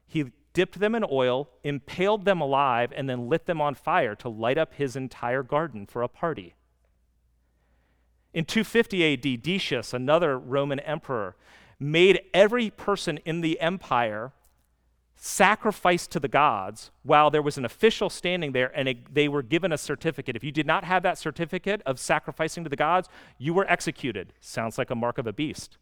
He 0.05 0.31
dipped 0.57 0.79
them 0.79 0.95
in 0.95 1.05
oil, 1.11 1.47
impaled 1.63 2.25
them 2.25 2.41
alive, 2.41 2.91
and 2.95 3.07
then 3.07 3.29
lit 3.29 3.45
them 3.45 3.61
on 3.61 3.75
fire 3.75 4.15
to 4.15 4.27
light 4.27 4.57
up 4.57 4.73
his 4.73 4.95
entire 4.95 5.43
garden 5.43 5.85
for 5.85 6.01
a 6.01 6.07
party. 6.07 6.55
In 8.33 8.43
250 8.43 9.13
AD, 9.13 9.43
Decius, 9.43 9.93
another 9.93 10.35
Roman 10.35 10.79
emperor, 10.79 11.35
made 11.79 12.21
every 12.33 12.71
person 12.71 13.19
in 13.19 13.41
the 13.41 13.59
empire 13.59 14.31
sacrifice 15.15 16.07
to 16.07 16.19
the 16.19 16.27
gods 16.27 16.89
while 17.03 17.29
there 17.29 17.43
was 17.43 17.59
an 17.59 17.65
official 17.65 18.09
standing 18.09 18.51
there 18.51 18.71
and 18.75 18.87
it, 18.87 19.13
they 19.13 19.27
were 19.27 19.43
given 19.43 19.71
a 19.71 19.77
certificate. 19.77 20.35
If 20.35 20.43
you 20.43 20.51
did 20.51 20.65
not 20.65 20.83
have 20.85 21.03
that 21.03 21.19
certificate 21.19 21.83
of 21.85 21.99
sacrificing 21.99 22.63
to 22.63 22.69
the 22.71 22.75
gods, 22.75 23.09
you 23.37 23.53
were 23.53 23.69
executed. 23.71 24.33
Sounds 24.39 24.79
like 24.79 24.89
a 24.89 24.95
mark 24.95 25.19
of 25.19 25.27
a 25.27 25.33
beast. 25.33 25.77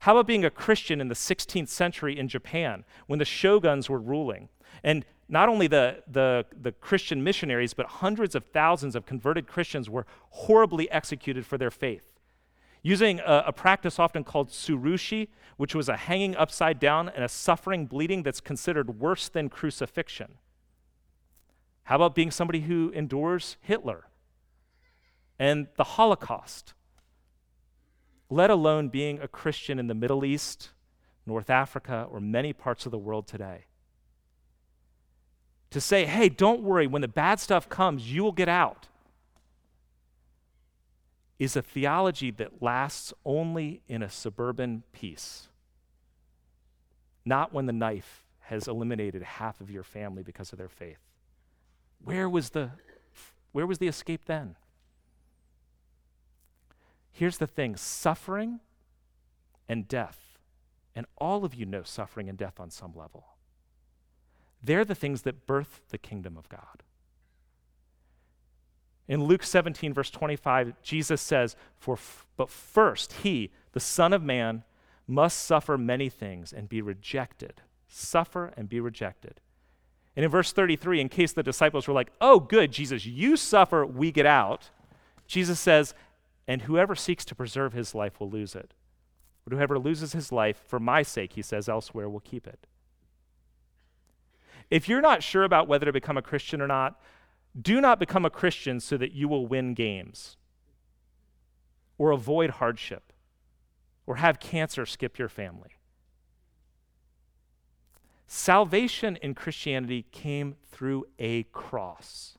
How 0.00 0.12
about 0.12 0.26
being 0.26 0.44
a 0.44 0.50
Christian 0.50 1.00
in 1.00 1.08
the 1.08 1.14
16th 1.14 1.68
century 1.68 2.18
in 2.18 2.28
Japan 2.28 2.84
when 3.06 3.18
the 3.18 3.24
shoguns 3.24 3.88
were 3.88 3.98
ruling? 3.98 4.48
And 4.82 5.04
not 5.28 5.48
only 5.48 5.66
the, 5.66 6.02
the, 6.06 6.46
the 6.60 6.72
Christian 6.72 7.24
missionaries, 7.24 7.74
but 7.74 7.86
hundreds 7.86 8.34
of 8.34 8.44
thousands 8.44 8.94
of 8.94 9.06
converted 9.06 9.46
Christians 9.46 9.90
were 9.90 10.06
horribly 10.30 10.90
executed 10.90 11.44
for 11.44 11.58
their 11.58 11.70
faith. 11.70 12.12
Using 12.82 13.18
a, 13.20 13.44
a 13.48 13.52
practice 13.52 13.98
often 13.98 14.22
called 14.22 14.50
tsurushi, 14.50 15.28
which 15.56 15.74
was 15.74 15.88
a 15.88 15.96
hanging 15.96 16.36
upside 16.36 16.78
down 16.78 17.08
and 17.08 17.24
a 17.24 17.28
suffering 17.28 17.86
bleeding 17.86 18.22
that's 18.22 18.40
considered 18.40 19.00
worse 19.00 19.28
than 19.28 19.48
crucifixion. 19.48 20.34
How 21.84 21.96
about 21.96 22.14
being 22.14 22.30
somebody 22.30 22.60
who 22.60 22.90
endures 22.94 23.56
Hitler 23.60 24.06
and 25.38 25.66
the 25.76 25.84
Holocaust? 25.84 26.74
Let 28.28 28.50
alone 28.50 28.88
being 28.88 29.20
a 29.20 29.28
Christian 29.28 29.78
in 29.78 29.86
the 29.86 29.94
Middle 29.94 30.24
East, 30.24 30.70
North 31.26 31.50
Africa, 31.50 32.06
or 32.10 32.20
many 32.20 32.52
parts 32.52 32.86
of 32.86 32.92
the 32.92 32.98
world 32.98 33.26
today 33.26 33.66
to 35.70 35.80
say, 35.80 36.06
hey, 36.06 36.28
don't 36.28 36.62
worry, 36.62 36.86
when 36.86 37.02
the 37.02 37.08
bad 37.08 37.40
stuff 37.40 37.68
comes, 37.68 38.10
you 38.10 38.22
will 38.22 38.32
get 38.32 38.48
out, 38.48 38.86
is 41.38 41.56
a 41.56 41.62
theology 41.62 42.30
that 42.30 42.62
lasts 42.62 43.12
only 43.24 43.82
in 43.86 44.02
a 44.02 44.08
suburban 44.08 44.82
peace, 44.92 45.48
not 47.24 47.52
when 47.52 47.66
the 47.66 47.72
knife 47.72 48.24
has 48.40 48.68
eliminated 48.68 49.22
half 49.22 49.60
of 49.60 49.70
your 49.70 49.82
family 49.82 50.22
because 50.22 50.52
of 50.52 50.58
their 50.58 50.68
faith. 50.68 51.00
Where 52.02 52.28
was 52.28 52.50
the, 52.50 52.70
where 53.52 53.66
was 53.66 53.78
the 53.78 53.88
escape 53.88 54.22
then? 54.26 54.56
Here's 57.16 57.38
the 57.38 57.46
thing 57.46 57.76
suffering 57.76 58.60
and 59.68 59.88
death, 59.88 60.38
and 60.94 61.06
all 61.16 61.44
of 61.44 61.54
you 61.54 61.66
know 61.66 61.82
suffering 61.82 62.28
and 62.28 62.36
death 62.36 62.60
on 62.60 62.70
some 62.70 62.92
level 62.94 63.36
they're 64.66 64.84
the 64.84 64.94
things 64.94 65.22
that 65.22 65.46
birth 65.46 65.80
the 65.90 65.98
kingdom 65.98 66.36
of 66.36 66.48
God. 66.48 66.82
In 69.08 69.22
Luke 69.22 69.44
17, 69.44 69.94
verse 69.94 70.10
25, 70.10 70.74
Jesus 70.82 71.20
says, 71.20 71.54
For 71.76 71.94
f- 71.94 72.26
But 72.36 72.50
first, 72.50 73.12
he, 73.22 73.52
the 73.72 73.80
Son 73.80 74.12
of 74.12 74.22
Man, 74.22 74.64
must 75.06 75.38
suffer 75.38 75.78
many 75.78 76.08
things 76.08 76.52
and 76.52 76.68
be 76.68 76.82
rejected. 76.82 77.62
Suffer 77.86 78.52
and 78.56 78.68
be 78.68 78.80
rejected. 78.80 79.40
And 80.16 80.24
in 80.24 80.30
verse 80.30 80.50
33, 80.50 81.00
in 81.00 81.08
case 81.08 81.32
the 81.32 81.44
disciples 81.44 81.86
were 81.86 81.94
like, 81.94 82.10
Oh, 82.20 82.40
good, 82.40 82.72
Jesus, 82.72 83.06
you 83.06 83.36
suffer, 83.36 83.86
we 83.86 84.10
get 84.10 84.26
out, 84.26 84.70
Jesus 85.28 85.60
says, 85.60 85.94
And 86.48 86.62
whoever 86.62 86.94
seeks 86.94 87.24
to 87.26 87.34
preserve 87.34 87.72
his 87.72 87.94
life 87.94 88.20
will 88.20 88.30
lose 88.30 88.54
it. 88.54 88.74
But 89.44 89.54
whoever 89.54 89.78
loses 89.78 90.12
his 90.12 90.32
life 90.32 90.62
for 90.66 90.80
my 90.80 91.02
sake, 91.02 91.34
he 91.34 91.42
says 91.42 91.68
elsewhere, 91.68 92.08
will 92.08 92.20
keep 92.20 92.46
it. 92.46 92.66
If 94.70 94.88
you're 94.88 95.00
not 95.00 95.22
sure 95.22 95.44
about 95.44 95.68
whether 95.68 95.86
to 95.86 95.92
become 95.92 96.16
a 96.16 96.22
Christian 96.22 96.60
or 96.60 96.66
not, 96.66 97.00
do 97.60 97.80
not 97.80 97.98
become 97.98 98.24
a 98.24 98.30
Christian 98.30 98.80
so 98.80 98.96
that 98.96 99.12
you 99.12 99.28
will 99.28 99.46
win 99.46 99.74
games 99.74 100.36
or 101.98 102.10
avoid 102.10 102.50
hardship 102.50 103.12
or 104.06 104.16
have 104.16 104.40
cancer 104.40 104.84
skip 104.84 105.18
your 105.18 105.28
family. 105.28 105.70
Salvation 108.26 109.16
in 109.22 109.34
Christianity 109.34 110.04
came 110.10 110.56
through 110.70 111.06
a 111.18 111.44
cross. 111.44 112.36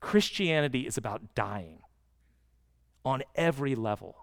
Christianity 0.00 0.86
is 0.86 0.96
about 0.96 1.34
dying 1.34 1.80
on 3.04 3.22
every 3.34 3.74
level. 3.74 4.16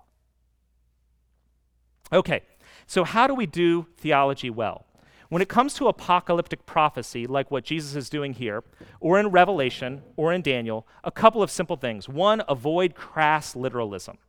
Okay, 2.12 2.42
so 2.86 3.04
how 3.04 3.28
do 3.28 3.34
we 3.34 3.46
do 3.46 3.88
theology 3.98 4.50
well? 4.50 4.86
When 5.30 5.42
it 5.42 5.50
comes 5.50 5.74
to 5.76 5.88
apocalyptic 5.88 6.66
prophecy, 6.66 7.28
like 7.28 7.52
what 7.52 7.66
Jesus 7.66 7.96
is 7.96 8.10
doing 8.10 8.34
here, 8.34 8.64
or 9.02 9.20
in 9.20 9.28
Revelation, 9.28 10.04
or 10.16 10.32
in 10.32 10.42
Daniel, 10.42 10.88
a 11.04 11.12
couple 11.12 11.44
of 11.44 11.52
simple 11.52 11.76
things. 11.76 12.08
One, 12.08 12.42
avoid 12.48 12.96
crass 12.96 13.56
literalism. 13.56 14.20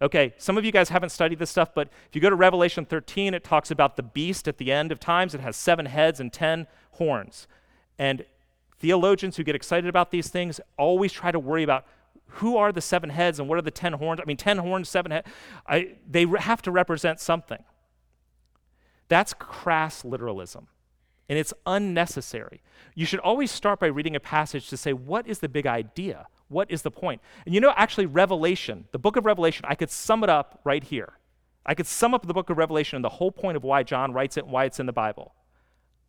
Okay, 0.00 0.34
some 0.38 0.56
of 0.56 0.64
you 0.64 0.72
guys 0.72 0.88
haven't 0.88 1.10
studied 1.10 1.38
this 1.38 1.50
stuff, 1.50 1.74
but 1.74 1.88
if 2.08 2.14
you 2.14 2.20
go 2.20 2.30
to 2.30 2.36
Revelation 2.36 2.86
13, 2.86 3.34
it 3.34 3.44
talks 3.44 3.70
about 3.70 3.96
the 3.96 4.02
beast 4.02 4.48
at 4.48 4.56
the 4.56 4.72
end 4.72 4.90
of 4.90 4.98
times. 4.98 5.34
It 5.34 5.40
has 5.40 5.54
seven 5.54 5.86
heads 5.86 6.18
and 6.18 6.32
ten 6.32 6.66
horns. 6.92 7.46
And 7.98 8.24
theologians 8.82 9.36
who 9.36 9.44
get 9.44 9.54
excited 9.54 9.88
about 9.88 10.10
these 10.10 10.28
things 10.28 10.60
always 10.76 11.12
try 11.12 11.30
to 11.30 11.38
worry 11.38 11.62
about 11.62 11.86
who 12.26 12.56
are 12.56 12.72
the 12.72 12.80
seven 12.80 13.10
heads 13.10 13.38
and 13.38 13.48
what 13.48 13.56
are 13.56 13.62
the 13.62 13.70
ten 13.70 13.92
horns. 13.92 14.20
I 14.20 14.24
mean, 14.24 14.36
ten 14.36 14.58
horns, 14.58 14.88
seven 14.88 15.12
heads. 15.12 15.28
they 16.10 16.26
have 16.26 16.60
to 16.62 16.72
represent 16.72 17.20
something. 17.20 17.62
That's 19.08 19.34
crass 19.34 20.04
literalism, 20.04 20.66
and 21.28 21.38
it's 21.38 21.54
unnecessary. 21.64 22.60
You 22.94 23.06
should 23.06 23.20
always 23.20 23.52
start 23.52 23.78
by 23.78 23.86
reading 23.86 24.16
a 24.16 24.20
passage 24.20 24.68
to 24.70 24.76
say, 24.76 24.92
what 24.92 25.28
is 25.28 25.38
the 25.38 25.48
big 25.48 25.66
idea? 25.66 26.26
What 26.48 26.70
is 26.70 26.82
the 26.82 26.90
point? 26.90 27.20
And 27.46 27.54
you 27.54 27.60
know, 27.60 27.72
actually, 27.76 28.06
Revelation, 28.06 28.86
the 28.90 28.98
book 28.98 29.16
of 29.16 29.24
Revelation, 29.24 29.64
I 29.68 29.76
could 29.76 29.90
sum 29.90 30.24
it 30.24 30.30
up 30.30 30.60
right 30.64 30.82
here. 30.82 31.14
I 31.64 31.74
could 31.74 31.86
sum 31.86 32.14
up 32.14 32.26
the 32.26 32.34
book 32.34 32.50
of 32.50 32.58
Revelation 32.58 32.96
and 32.96 33.04
the 33.04 33.10
whole 33.10 33.30
point 33.30 33.56
of 33.56 33.62
why 33.62 33.84
John 33.84 34.12
writes 34.12 34.36
it 34.36 34.44
and 34.44 34.52
why 34.52 34.64
it's 34.64 34.80
in 34.80 34.86
the 34.86 34.92
Bible. 34.92 35.34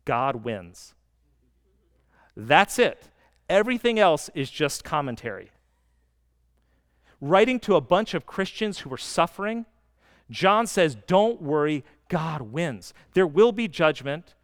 God 0.04 0.44
wins. 0.44 0.93
That's 2.36 2.78
it. 2.78 3.08
Everything 3.48 3.98
else 3.98 4.30
is 4.34 4.50
just 4.50 4.84
commentary. 4.84 5.50
Writing 7.20 7.60
to 7.60 7.76
a 7.76 7.80
bunch 7.80 8.14
of 8.14 8.26
Christians 8.26 8.80
who 8.80 8.90
were 8.90 8.96
suffering, 8.96 9.66
John 10.30 10.66
says, 10.66 10.96
Don't 11.06 11.40
worry, 11.40 11.84
God 12.08 12.40
wins. 12.42 12.92
There 13.12 13.26
will 13.26 13.52
be 13.52 13.68
judgment 13.68 14.34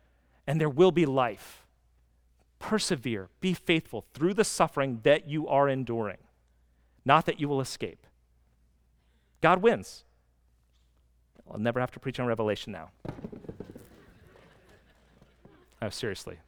and 0.46 0.60
there 0.60 0.68
will 0.68 0.92
be 0.92 1.06
life. 1.06 1.64
Persevere, 2.58 3.28
be 3.40 3.54
faithful 3.54 4.04
through 4.12 4.34
the 4.34 4.44
suffering 4.44 5.00
that 5.02 5.28
you 5.28 5.48
are 5.48 5.68
enduring, 5.68 6.18
not 7.04 7.26
that 7.26 7.40
you 7.40 7.48
will 7.48 7.60
escape. 7.60 8.06
God 9.40 9.62
wins. 9.62 10.04
I'll 11.50 11.58
never 11.58 11.80
have 11.80 11.90
to 11.92 12.00
preach 12.00 12.20
on 12.20 12.26
Revelation 12.26 12.72
now. 12.72 12.90
Oh, 15.82 15.88
seriously. 15.88 16.38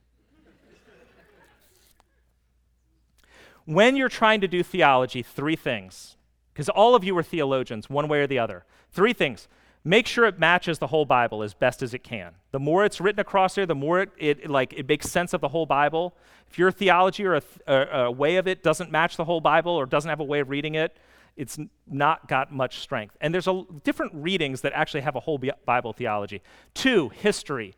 When 3.65 3.97
you're 3.97 4.09
trying 4.09 4.41
to 4.41 4.49
do 4.49 4.63
theology, 4.63 5.23
three 5.23 5.57
things, 5.57 6.17
because 6.53 6.69
all 6.69 6.95
of 6.95 7.05
you 7.05 7.17
are 7.17 7.23
theologians, 7.23 7.89
one 7.89 8.09
way 8.09 8.21
or 8.21 8.27
the 8.27 8.39
other. 8.39 8.65
Three 8.91 9.13
things. 9.13 9.49
Make 9.85 10.07
sure 10.07 10.27
it 10.27 10.39
matches 10.39 10.79
the 10.79 10.89
whole 10.89 11.05
bible 11.05 11.43
as 11.43 11.55
best 11.55 11.83
as 11.83 11.93
it 11.93 12.05
can. 12.05 12.35
The 12.53 12.61
more 12.61 12.85
it's 12.85 13.01
written 13.01 13.19
across 13.19 13.57
there 13.57 13.67
the 13.67 13.75
more 13.75 14.01
it, 14.01 14.11
it 14.19 14.49
like 14.49 14.73
it 14.75 14.89
makes 14.89 15.11
sense 15.11 15.33
of 15.33 15.41
the 15.41 15.49
whole 15.49 15.67
bible. 15.67 16.15
If 16.49 16.59
your 16.59 16.71
theology 16.71 17.25
or 17.25 17.35
a, 17.35 17.43
a, 17.67 17.75
a, 18.05 18.11
way 18.11 18.37
of 18.37 18.47
it 18.47 18.63
doesn't 18.63 18.93
match 18.93 19.17
the 19.17 19.25
whole 19.25 19.41
bible 19.41 19.73
or 19.73 19.87
doesn't 19.87 20.09
have 20.09 20.21
a 20.21 20.25
way 20.25 20.41
of 20.41 20.51
reading 20.51 20.77
it 20.77 20.97
it's 21.37 21.59
not 21.87 22.29
got 22.29 22.53
much 22.53 22.81
strength. 22.81 23.17
And 23.21 23.33
there's 23.33 23.49
a, 23.49 23.65
different 23.85 24.13
readings 24.15 24.61
that 24.63 24.73
actually 24.75 25.01
have 25.01 25.17
a 25.17 25.21
whole 25.21 25.41
bible 25.65 25.93
theology. 25.93 26.43
Two 26.75 27.09
history 27.11 27.75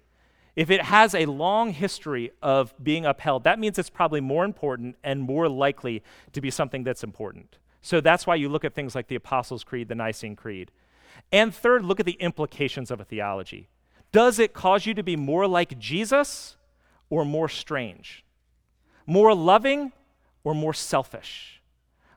if 0.57 0.71
it 0.71 0.83
has 0.83 1.15
a 1.15 1.27
long 1.27 1.73
history 1.73 2.31
of 2.43 2.75
being 2.83 3.05
upheld 3.07 3.45
that 3.45 3.59
means 3.59 3.79
it's 3.79 3.91
probably 3.91 4.21
more 4.21 4.45
important 4.45 4.97
and 5.03 5.23
more 5.23 5.49
likely 5.49 6.03
to 6.33 6.41
be 6.41 6.51
something 6.51 6.85
that's 6.85 7.05
important 7.05 7.59
so 7.83 8.01
that's 8.01 8.27
why 8.27 8.35
you 8.35 8.49
look 8.49 8.65
at 8.65 8.75
things 8.75 8.95
like 8.95 9.09
the 9.09 9.15
apostles 9.15 9.65
creed 9.65 9.89
the 9.89 9.95
nicene 9.95 10.37
creed 10.37 10.71
and 11.33 11.55
third, 11.55 11.85
look 11.85 12.01
at 12.01 12.07
the 12.07 12.13
implications 12.13 12.91
of 12.91 13.01
a 13.01 13.05
theology. 13.05 13.69
Does 14.13 14.39
it 14.39 14.53
cause 14.53 14.87
you 14.87 14.95
to 14.95 15.03
be 15.03 15.17
more 15.17 15.47
like 15.47 15.79
Jesus 15.79 16.57
or 17.11 17.25
more 17.25 17.49
strange? 17.49 18.25
More 19.07 19.35
loving 19.35 19.93
or 20.45 20.55
more 20.55 20.75
selfish? 20.75 21.63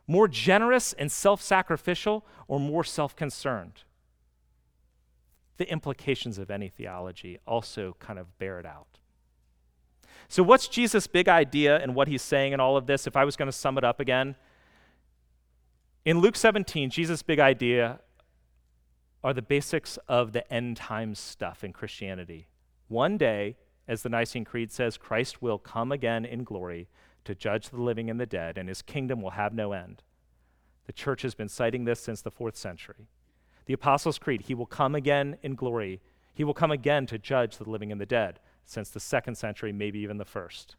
More 0.08 0.28
generous 0.28 0.94
and 0.94 1.12
self 1.12 1.42
sacrificial 1.42 2.26
or 2.48 2.60
more 2.60 2.84
self 2.84 3.16
concerned? 3.16 3.84
The 5.58 5.70
implications 5.72 6.38
of 6.38 6.50
any 6.50 6.70
theology 6.70 7.40
also 7.48 7.96
kind 8.00 8.20
of 8.20 8.38
bear 8.38 8.60
it 8.60 8.66
out. 8.66 9.00
So, 10.28 10.44
what's 10.44 10.68
Jesus' 10.68 11.08
big 11.08 11.28
idea 11.30 11.78
and 11.78 11.96
what 11.96 12.08
he's 12.08 12.22
saying 12.22 12.54
in 12.54 12.60
all 12.60 12.78
of 12.78 12.86
this? 12.86 13.08
If 13.08 13.16
I 13.16 13.26
was 13.26 13.36
going 13.36 13.48
to 13.48 13.58
sum 13.58 13.78
it 13.78 13.84
up 13.84 14.00
again, 14.00 14.36
in 16.06 16.20
Luke 16.20 16.36
17, 16.36 16.90
Jesus' 16.90 17.22
big 17.22 17.40
idea 17.40 18.00
are 19.24 19.34
the 19.34 19.42
basics 19.42 19.98
of 20.08 20.32
the 20.32 20.52
end 20.54 20.78
times 20.78 21.20
stuff 21.20 21.64
in 21.64 21.74
Christianity. 21.74 22.48
One 22.88 23.18
day, 23.18 23.58
as 23.88 24.04
the 24.04 24.10
Nicene 24.10 24.46
Creed 24.46 24.72
says, 24.72 24.98
Christ 24.98 25.42
will 25.42 25.58
come 25.58 25.92
again 25.92 26.24
in 26.24 26.44
glory 26.44 26.88
to 27.26 27.36
judge 27.36 27.70
the 27.70 27.82
living 27.82 28.10
and 28.10 28.20
the 28.20 28.26
dead, 28.26 28.58
and 28.58 28.70
his 28.70 28.82
kingdom 28.82 29.22
will 29.22 29.32
have 29.32 29.54
no 29.54 29.74
end. 29.74 30.04
The 30.86 30.94
church 30.94 31.24
has 31.24 31.36
been 31.36 31.50
citing 31.50 31.84
this 31.84 32.00
since 32.00 32.22
the 32.22 32.32
fourth 32.32 32.56
century. 32.56 33.10
The 33.68 33.74
Apostles' 33.74 34.18
Creed, 34.18 34.44
he 34.44 34.56
will 34.56 34.66
come 34.66 34.96
again 34.96 35.38
in 35.44 35.56
glory. 35.56 36.02
He 36.34 36.44
will 36.44 36.54
come 36.54 36.72
again 36.72 37.06
to 37.08 37.18
judge 37.18 37.58
the 37.58 37.70
living 37.70 37.92
and 37.92 38.02
the 38.02 38.06
dead, 38.06 38.40
since 38.66 38.90
the 38.90 39.00
second 39.00 39.36
century, 39.36 39.72
maybe 39.72 40.00
even 40.00 40.18
the 40.18 40.26
first. 40.26 40.76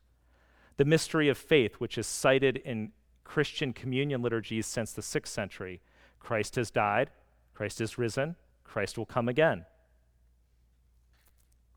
The 0.78 0.84
mystery 0.84 1.28
of 1.28 1.38
faith, 1.38 1.74
which 1.74 1.98
is 1.98 2.06
cited 2.06 2.56
in 2.56 2.92
Christian 3.24 3.72
communion 3.72 4.22
liturgies 4.22 4.66
since 4.66 4.92
the 4.92 5.02
sixth 5.02 5.32
century 5.32 5.80
Christ 6.18 6.56
has 6.56 6.70
died, 6.70 7.10
Christ 7.54 7.80
is 7.80 7.98
risen, 7.98 8.36
Christ 8.64 8.98
will 8.98 9.06
come 9.06 9.28
again. 9.28 9.66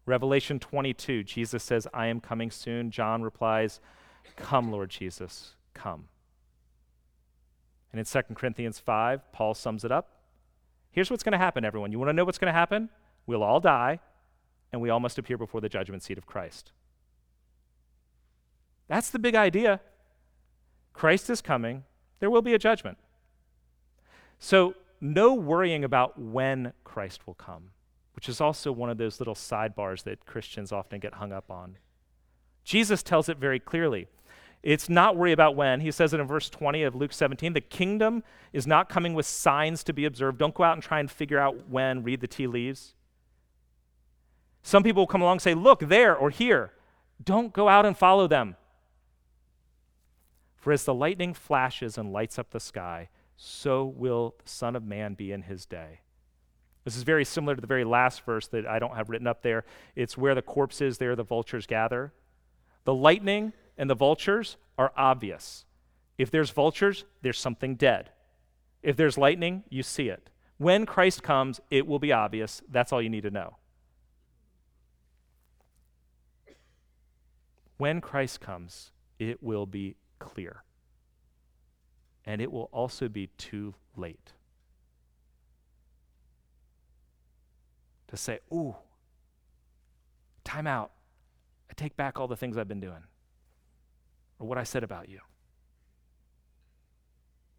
Revelation 0.06 0.60
22, 0.60 1.24
Jesus 1.24 1.64
says, 1.64 1.88
I 1.94 2.08
am 2.08 2.20
coming 2.22 2.52
soon. 2.52 2.90
John 2.90 3.22
replies, 3.22 3.80
Come, 4.36 4.72
Lord 4.72 4.90
Jesus, 4.90 5.56
come. 5.74 6.08
And 7.92 8.00
in 8.00 8.06
2 8.06 8.34
Corinthians 8.34 8.80
5, 8.80 9.32
Paul 9.32 9.54
sums 9.54 9.84
it 9.84 9.92
up. 9.92 10.21
Here's 10.92 11.10
what's 11.10 11.24
going 11.24 11.32
to 11.32 11.38
happen, 11.38 11.64
everyone. 11.64 11.92
You 11.92 12.00
want 12.00 12.10
to 12.10 12.14
know 12.14 12.26
what's 12.26 12.38
going 12.38 12.52
to 12.52 12.58
happen? 12.58 12.90
We'll 13.26 13.44
all 13.44 13.60
die, 13.60 14.00
and 14.72 14.82
we 14.82 14.90
all 14.90 15.00
must 15.00 15.18
appear 15.18 15.38
before 15.38 15.62
the 15.62 15.70
judgment 15.70 16.04
seat 16.04 16.18
of 16.18 16.26
Christ. 16.26 16.72
That's 18.88 19.10
the 19.10 19.20
big 19.20 19.36
idea. 19.36 19.80
Christ 20.94 21.30
is 21.30 21.42
coming, 21.42 21.84
there 22.20 22.30
will 22.30 22.42
be 22.42 22.54
a 22.54 22.60
judgment. 22.60 22.98
So, 24.38 24.76
no 25.00 25.34
worrying 25.34 25.84
about 25.84 26.20
when 26.20 26.74
Christ 26.84 27.26
will 27.26 27.34
come, 27.34 27.72
which 28.14 28.28
is 28.28 28.42
also 28.42 28.72
one 28.72 28.90
of 28.90 28.98
those 28.98 29.20
little 29.20 29.34
sidebars 29.34 30.04
that 30.04 30.26
Christians 30.26 30.72
often 30.72 31.00
get 31.00 31.16
hung 31.16 31.32
up 31.32 31.50
on. 31.50 31.78
Jesus 32.64 33.02
tells 33.02 33.30
it 33.30 33.38
very 33.38 33.60
clearly. 33.60 34.08
It's 34.64 34.90
not 34.90 35.16
worry 35.16 35.32
about 35.32 35.56
when. 35.56 35.80
He 35.82 35.92
says 35.92 36.14
it 36.14 36.20
in 36.20 36.28
verse 36.28 36.50
20 36.50 36.84
of 36.84 36.96
Luke 36.96 37.14
17. 37.14 37.54
The 37.54 37.62
kingdom 37.62 38.24
is 38.54 38.68
not 38.68 38.90
coming 38.90 39.14
with 39.14 39.26
signs 39.26 39.84
to 39.86 39.94
be 39.94 40.06
observed. 40.06 40.38
Don't 40.38 40.54
go 40.54 40.64
out 40.64 40.74
and 40.74 40.84
try 40.84 41.00
and 41.00 41.10
figure 41.10 41.40
out 41.40 41.70
when, 41.70 42.04
read 42.04 42.22
the 42.22 42.28
tea 42.28 42.48
leaves. 42.48 42.94
Some 44.62 44.84
people 44.84 45.02
will 45.02 45.08
come 45.08 45.22
along 45.22 45.34
and 45.34 45.42
say, 45.42 45.56
Look, 45.56 45.80
there 45.80 46.16
or 46.16 46.30
here. 46.30 46.72
Don't 47.24 47.54
go 47.54 47.68
out 47.68 47.86
and 47.86 47.98
follow 47.98 48.28
them. 48.28 48.56
For 50.56 50.72
as 50.72 50.86
the 50.86 50.94
lightning 50.94 51.34
flashes 51.34 51.98
and 51.98 52.14
lights 52.14 52.38
up 52.38 52.52
the 52.52 52.60
sky, 52.60 53.10
so 53.36 53.84
will 53.84 54.36
the 54.44 54.50
Son 54.50 54.76
of 54.76 54.84
Man 54.84 55.16
be 55.16 55.32
in 55.32 55.44
his 55.44 55.66
day. 55.66 56.02
This 56.84 56.96
is 56.96 57.04
very 57.04 57.26
similar 57.26 57.56
to 57.56 57.62
the 57.62 57.68
very 57.68 57.84
last 57.84 58.24
verse 58.26 58.48
that 58.50 58.68
I 58.68 58.78
don't 58.78 58.96
have 58.96 59.10
written 59.10 59.28
up 59.28 59.42
there. 59.42 59.66
It's 59.96 60.18
where 60.18 60.36
the 60.36 60.42
corpse 60.42 60.82
is, 60.82 61.00
there 61.00 61.16
the 61.16 61.24
vultures 61.24 61.66
gather. 61.66 62.14
The 62.84 62.94
lightning 62.94 63.54
and 63.78 63.90
the 63.90 63.96
vultures 63.96 64.58
are 64.78 64.92
obvious. 64.96 65.66
If 66.18 66.32
there's 66.32 66.52
vultures, 66.52 67.06
there's 67.22 67.40
something 67.40 67.76
dead. 67.76 68.12
If 68.84 68.96
there's 68.96 69.18
lightning, 69.18 69.64
you 69.70 69.84
see 69.84 70.10
it. 70.10 70.30
When 70.58 70.86
Christ 70.86 71.24
comes, 71.24 71.60
it 71.70 71.88
will 71.88 72.00
be 72.00 72.12
obvious. 72.12 72.62
That's 72.70 72.94
all 72.94 73.02
you 73.02 73.10
need 73.10 73.24
to 73.24 73.32
know. 73.32 73.58
When 77.78 78.02
Christ 78.02 78.42
comes, 78.42 78.92
it 79.18 79.42
will 79.42 79.66
be 79.66 79.96
clear. 80.20 80.64
And 82.26 82.42
it 82.42 82.52
will 82.52 82.70
also 82.72 83.08
be 83.08 83.28
too 83.38 83.74
late 83.96 84.34
to 88.08 88.18
say, 88.18 88.40
ooh, 88.54 88.76
time 90.44 90.68
out. 90.68 90.92
I 91.70 91.74
take 91.74 91.98
back 91.98 92.20
all 92.20 92.28
the 92.28 92.36
things 92.36 92.58
I've 92.58 92.68
been 92.68 92.82
doing 92.82 93.04
or 94.42 94.48
what 94.48 94.58
I 94.58 94.64
said 94.64 94.84
about 94.84 95.08
you. 95.08 95.20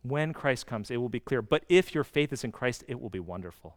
When 0.03 0.33
Christ 0.33 0.67
comes, 0.67 0.91
it 0.91 0.97
will 0.97 1.09
be 1.09 1.21
clear. 1.21 1.41
But 1.41 1.65
if 1.69 1.95
your 1.95 2.03
faith 2.03 2.33
is 2.33 2.43
in 2.43 2.51
Christ, 2.51 2.83
it 2.89 3.01
will 3.01 3.09
be 3.09 3.21
wonderful. 3.21 3.77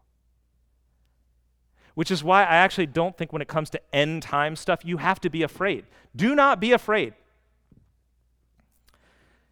Which 1.94 2.10
is 2.10 2.24
why 2.24 2.42
I 2.42 2.56
actually 2.56 2.88
don't 2.88 3.16
think 3.16 3.32
when 3.32 3.44
it 3.44 3.48
comes 3.48 3.70
to 3.70 3.96
end 3.96 4.24
time 4.24 4.56
stuff, 4.56 4.84
you 4.84 4.98
have 4.98 5.22
to 5.22 5.30
be 5.30 5.44
afraid. 5.44 5.86
Do 6.16 6.34
not 6.34 6.60
be 6.60 6.72
afraid. 6.72 7.14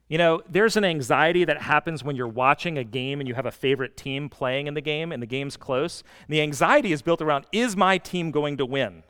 You 0.10 0.18
know, 0.18 0.42
there's 0.50 0.76
an 0.76 0.84
anxiety 0.84 1.46
that 1.46 1.62
happens 1.62 2.04
when 2.04 2.16
you're 2.16 2.28
watching 2.28 2.78
a 2.78 2.84
game 2.84 3.20
and 3.20 3.28
you 3.28 3.36
have 3.36 3.46
a 3.46 3.52
favorite 3.52 3.96
team 3.96 4.28
playing 4.30 4.68
in 4.68 4.74
the 4.74 4.82
game 4.82 5.12
and 5.12 5.22
the 5.22 5.28
game's 5.28 5.58
close. 5.58 6.04
And 6.28 6.34
the 6.34 6.42
anxiety 6.42 6.92
is 6.92 7.02
built 7.02 7.22
around 7.22 7.46
is 7.52 7.78
my 7.78 8.00
team 8.00 8.32
going 8.32 8.58
to 8.58 8.66
win? 8.66 9.04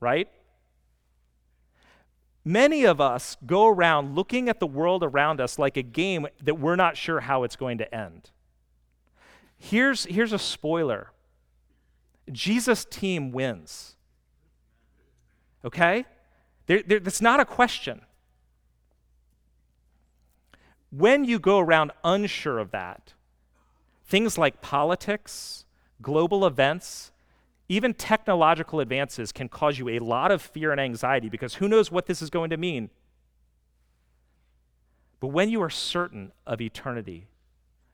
Right? 0.00 0.28
Many 2.46 2.84
of 2.84 3.00
us 3.00 3.36
go 3.44 3.66
around 3.66 4.14
looking 4.14 4.48
at 4.48 4.60
the 4.60 4.68
world 4.68 5.02
around 5.02 5.40
us 5.40 5.58
like 5.58 5.76
a 5.76 5.82
game 5.82 6.28
that 6.44 6.54
we're 6.54 6.76
not 6.76 6.96
sure 6.96 7.18
how 7.18 7.42
it's 7.42 7.56
going 7.56 7.78
to 7.78 7.92
end. 7.92 8.30
Here's, 9.58 10.04
here's 10.04 10.32
a 10.32 10.38
spoiler 10.38 11.10
Jesus' 12.30 12.84
team 12.84 13.32
wins. 13.32 13.96
Okay? 15.64 16.06
There, 16.66 16.84
there, 16.86 17.00
that's 17.00 17.20
not 17.20 17.40
a 17.40 17.44
question. 17.44 18.02
When 20.92 21.24
you 21.24 21.40
go 21.40 21.58
around 21.58 21.90
unsure 22.04 22.60
of 22.60 22.70
that, 22.70 23.14
things 24.06 24.38
like 24.38 24.62
politics, 24.62 25.64
global 26.00 26.46
events, 26.46 27.10
even 27.68 27.94
technological 27.94 28.80
advances 28.80 29.32
can 29.32 29.48
cause 29.48 29.78
you 29.78 29.88
a 29.88 29.98
lot 29.98 30.30
of 30.30 30.40
fear 30.40 30.70
and 30.70 30.80
anxiety 30.80 31.28
because 31.28 31.54
who 31.54 31.68
knows 31.68 31.90
what 31.90 32.06
this 32.06 32.22
is 32.22 32.30
going 32.30 32.50
to 32.50 32.56
mean. 32.56 32.90
But 35.18 35.28
when 35.28 35.48
you 35.48 35.62
are 35.62 35.70
certain 35.70 36.32
of 36.46 36.60
eternity, 36.60 37.26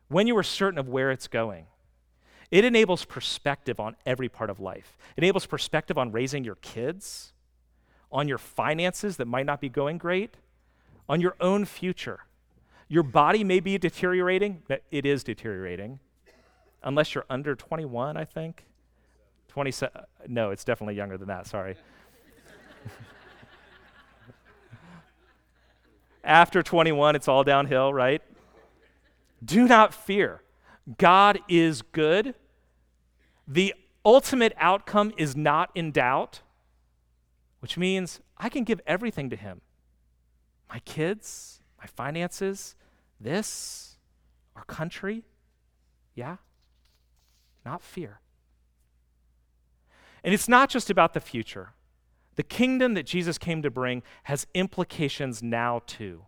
when 0.09 0.27
you 0.27 0.37
are 0.37 0.43
certain 0.43 0.79
of 0.79 0.89
where 0.89 1.11
it's 1.11 1.29
going, 1.29 1.67
it 2.51 2.67
enables 2.67 3.07
perspective 3.07 3.81
on 3.81 3.97
every 4.05 4.29
part 4.29 4.51
of 4.51 4.61
life. 4.61 4.99
It 5.17 5.25
enables 5.25 5.47
perspective 5.47 5.97
on 5.97 6.13
raising 6.13 6.45
your 6.45 6.57
kids, 6.57 7.33
on 8.11 8.29
your 8.29 8.37
finances 8.37 9.17
that 9.17 9.27
might 9.27 9.47
not 9.47 9.61
be 9.61 9.71
going 9.71 9.97
great, 9.97 10.37
on 11.09 11.23
your 11.23 11.35
own 11.41 11.65
future. 11.65 12.21
Your 12.89 13.03
body 13.03 13.43
may 13.43 13.61
be 13.61 13.79
deteriorating, 13.79 14.63
but 14.69 14.83
it 14.91 15.07
is 15.07 15.25
deteriorating, 15.25 15.99
unless 16.83 17.15
you're 17.15 17.25
under 17.31 17.55
21, 17.55 18.19
I 18.19 18.27
think. 18.27 18.67
27. 19.53 20.03
No, 20.29 20.51
it's 20.51 20.65
definitely 20.65 20.95
younger 20.95 21.19
than 21.19 21.29
that, 21.29 21.47
sorry. 21.47 21.77
After 26.25 26.63
21, 26.63 27.17
it's 27.17 27.29
all 27.29 27.45
downhill, 27.45 27.93
right? 27.93 28.23
Do 29.45 29.69
not 29.69 29.93
fear. 29.93 30.41
God 30.97 31.39
is 31.51 31.83
good. 31.83 32.35
The 33.47 33.75
ultimate 34.07 34.55
outcome 34.57 35.13
is 35.19 35.37
not 35.37 35.71
in 35.75 35.93
doubt, 35.93 36.41
which 37.61 37.77
means 37.77 38.21
I 38.39 38.49
can 38.49 38.65
give 38.65 38.81
everything 38.87 39.29
to 39.29 39.37
Him 39.37 39.61
my 40.71 40.79
kids, 40.87 41.61
my 41.79 41.85
finances, 41.85 42.75
this, 43.21 43.99
our 44.57 44.65
country. 44.65 45.25
Yeah? 46.15 46.39
Not 47.67 47.83
fear. 47.83 48.22
And 50.25 50.33
it's 50.33 50.49
not 50.49 50.71
just 50.71 50.91
about 50.91 51.15
the 51.15 51.21
future. 51.21 51.71
The 52.37 52.43
kingdom 52.43 52.95
that 52.95 53.07
Jesus 53.07 53.39
came 53.39 53.63
to 53.63 53.71
bring 53.71 54.03
has 54.25 54.47
implications 54.55 55.43
now 55.43 55.83
too. 55.87 56.23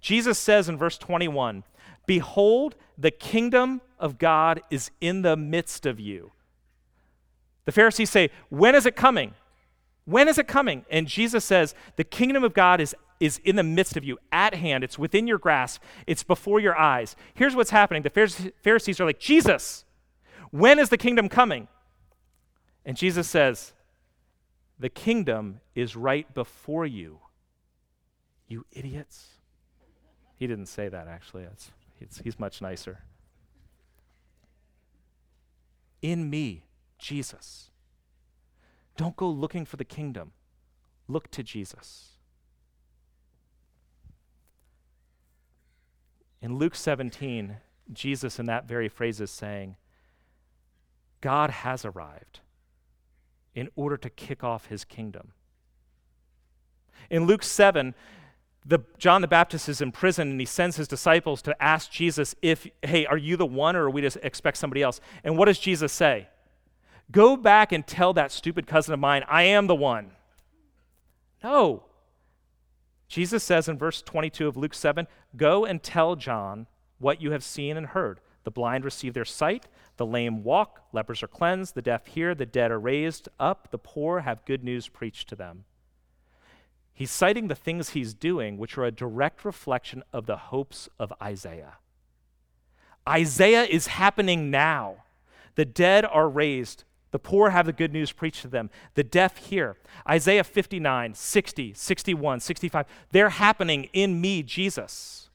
Jesus 0.00 0.38
says 0.38 0.68
in 0.68 0.76
verse 0.76 0.98
21 0.98 1.64
Behold, 2.06 2.74
the 2.96 3.10
kingdom 3.10 3.80
of 3.98 4.18
God 4.18 4.62
is 4.70 4.90
in 5.00 5.22
the 5.22 5.36
midst 5.36 5.84
of 5.84 6.00
you. 6.00 6.32
The 7.66 7.72
Pharisees 7.72 8.10
say, 8.10 8.30
When 8.48 8.74
is 8.74 8.86
it 8.86 8.96
coming? 8.96 9.34
When 10.06 10.26
is 10.26 10.38
it 10.38 10.48
coming? 10.48 10.86
And 10.90 11.06
Jesus 11.06 11.44
says, 11.44 11.74
The 11.96 12.04
kingdom 12.04 12.42
of 12.42 12.54
God 12.54 12.80
is, 12.80 12.96
is 13.20 13.38
in 13.44 13.56
the 13.56 13.62
midst 13.62 13.96
of 13.96 14.04
you, 14.04 14.18
at 14.32 14.54
hand. 14.54 14.82
It's 14.82 14.98
within 14.98 15.26
your 15.26 15.38
grasp, 15.38 15.82
it's 16.06 16.22
before 16.22 16.60
your 16.60 16.76
eyes. 16.76 17.14
Here's 17.34 17.54
what's 17.54 17.70
happening 17.70 18.02
the 18.02 18.50
Pharisees 18.62 19.00
are 19.00 19.04
like, 19.04 19.20
Jesus, 19.20 19.84
when 20.50 20.78
is 20.78 20.88
the 20.88 20.96
kingdom 20.96 21.28
coming? 21.28 21.68
And 22.88 22.96
Jesus 22.96 23.28
says, 23.28 23.74
The 24.78 24.88
kingdom 24.88 25.60
is 25.74 25.94
right 25.94 26.32
before 26.32 26.86
you, 26.86 27.18
you 28.48 28.64
idiots. 28.72 29.28
He 30.36 30.46
didn't 30.46 30.66
say 30.66 30.88
that, 30.88 31.06
actually. 31.06 31.44
It's, 32.00 32.18
he's 32.24 32.40
much 32.40 32.62
nicer. 32.62 33.00
In 36.00 36.30
me, 36.30 36.64
Jesus. 36.98 37.70
Don't 38.96 39.16
go 39.16 39.28
looking 39.28 39.66
for 39.66 39.76
the 39.76 39.84
kingdom, 39.84 40.32
look 41.08 41.30
to 41.32 41.42
Jesus. 41.42 42.12
In 46.40 46.56
Luke 46.56 46.74
17, 46.74 47.58
Jesus, 47.92 48.38
in 48.38 48.46
that 48.46 48.66
very 48.66 48.88
phrase, 48.88 49.20
is 49.20 49.30
saying, 49.30 49.76
God 51.20 51.50
has 51.50 51.84
arrived 51.84 52.40
in 53.58 53.68
order 53.76 53.96
to 53.96 54.10
kick 54.10 54.44
off 54.44 54.66
his 54.66 54.84
kingdom. 54.84 55.32
In 57.10 57.26
Luke 57.26 57.42
7, 57.42 57.94
the, 58.64 58.80
John 58.98 59.22
the 59.22 59.28
Baptist 59.28 59.68
is 59.68 59.80
in 59.80 59.92
prison 59.92 60.30
and 60.30 60.40
he 60.40 60.46
sends 60.46 60.76
his 60.76 60.88
disciples 60.88 61.40
to 61.42 61.62
ask 61.62 61.90
Jesus 61.90 62.34
if, 62.42 62.66
hey, 62.82 63.06
are 63.06 63.16
you 63.16 63.36
the 63.36 63.46
one 63.46 63.76
or 63.76 63.84
are 63.84 63.90
we 63.90 64.02
to 64.02 64.26
expect 64.26 64.58
somebody 64.58 64.82
else? 64.82 65.00
And 65.24 65.38
what 65.38 65.46
does 65.46 65.58
Jesus 65.58 65.92
say? 65.92 66.28
Go 67.10 67.36
back 67.36 67.72
and 67.72 67.86
tell 67.86 68.12
that 68.12 68.30
stupid 68.30 68.66
cousin 68.66 68.92
of 68.92 69.00
mine, 69.00 69.24
I 69.26 69.44
am 69.44 69.66
the 69.66 69.74
one. 69.74 70.10
No. 71.42 71.84
Jesus 73.08 73.42
says 73.42 73.68
in 73.68 73.78
verse 73.78 74.02
22 74.02 74.46
of 74.46 74.56
Luke 74.56 74.74
7 74.74 75.06
Go 75.36 75.64
and 75.64 75.82
tell 75.82 76.16
John 76.16 76.66
what 76.98 77.22
you 77.22 77.30
have 77.30 77.44
seen 77.44 77.76
and 77.76 77.86
heard. 77.86 78.20
The 78.44 78.50
blind 78.50 78.84
receive 78.84 79.14
their 79.14 79.24
sight, 79.24 79.66
the 79.96 80.06
lame 80.06 80.42
walk, 80.44 80.82
lepers 80.92 81.22
are 81.22 81.28
cleansed, 81.28 81.74
the 81.74 81.82
deaf 81.82 82.06
hear, 82.06 82.34
the 82.34 82.46
dead 82.46 82.70
are 82.70 82.80
raised 82.80 83.28
up, 83.38 83.70
the 83.70 83.78
poor 83.78 84.20
have 84.20 84.44
good 84.44 84.64
news 84.64 84.88
preached 84.88 85.28
to 85.28 85.36
them. 85.36 85.64
He's 86.92 87.10
citing 87.10 87.46
the 87.46 87.54
things 87.54 87.90
he's 87.90 88.12
doing, 88.12 88.58
which 88.58 88.76
are 88.76 88.84
a 88.84 88.90
direct 88.90 89.44
reflection 89.44 90.02
of 90.12 90.26
the 90.26 90.36
hopes 90.36 90.88
of 90.98 91.12
Isaiah. 91.22 91.74
Isaiah 93.08 93.64
is 93.64 93.86
happening 93.86 94.50
now. 94.50 95.04
The 95.54 95.64
dead 95.64 96.04
are 96.04 96.28
raised. 96.28 96.84
The 97.10 97.18
poor 97.18 97.50
have 97.50 97.66
the 97.66 97.72
good 97.72 97.92
news 97.92 98.12
preached 98.12 98.42
to 98.42 98.48
them. 98.48 98.70
The 98.94 99.04
deaf 99.04 99.36
hear. 99.36 99.76
Isaiah 100.08 100.44
59, 100.44 101.14
60, 101.14 101.72
61, 101.72 102.40
65. 102.40 102.86
They're 103.12 103.30
happening 103.30 103.88
in 103.92 104.20
me, 104.20 104.42
Jesus. 104.42 105.27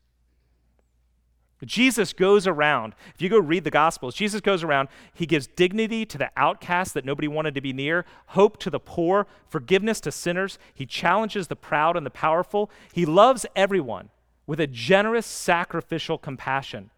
Jesus 1.66 2.14
goes 2.14 2.48
around. 2.48 2.96
If 3.14 3.22
you 3.22 3.30
go 3.30 3.40
read 3.40 3.64
the 3.64 3.72
Gospels, 3.72 4.16
Jesus 4.16 4.42
goes 4.42 4.64
around. 4.64 4.90
He 5.14 5.26
gives 5.26 5.48
dignity 5.48 6.06
to 6.06 6.18
the 6.18 6.32
outcast 6.38 6.94
that 6.94 7.06
nobody 7.06 7.28
wanted 7.28 7.56
to 7.56 7.62
be 7.62 7.74
near, 7.74 8.06
hope 8.28 8.58
to 8.60 8.70
the 8.70 8.80
poor, 8.80 9.28
forgiveness 9.48 10.00
to 10.02 10.12
sinners. 10.12 10.58
He 10.74 10.86
challenges 10.86 11.48
the 11.48 11.56
proud 11.56 11.96
and 11.96 12.06
the 12.06 12.12
powerful. 12.12 12.72
He 12.92 13.06
loves 13.06 13.46
everyone 13.56 14.10
with 14.46 14.60
a 14.60 14.68
generous, 14.68 15.26
sacrificial 15.26 16.18
compassion. 16.18 16.90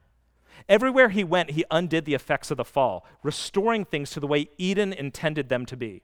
Everywhere 0.67 1.10
he 1.10 1.23
went, 1.23 1.51
he 1.51 1.65
undid 1.69 2.06
the 2.06 2.15
effects 2.15 2.49
of 2.49 2.58
the 2.58 2.65
fall, 2.65 3.06
restoring 3.21 3.86
things 3.86 4.10
to 4.12 4.19
the 4.19 4.28
way 4.28 4.49
Eden 4.58 4.93
intended 4.93 5.49
them 5.49 5.65
to 5.67 5.78
be. 5.78 6.01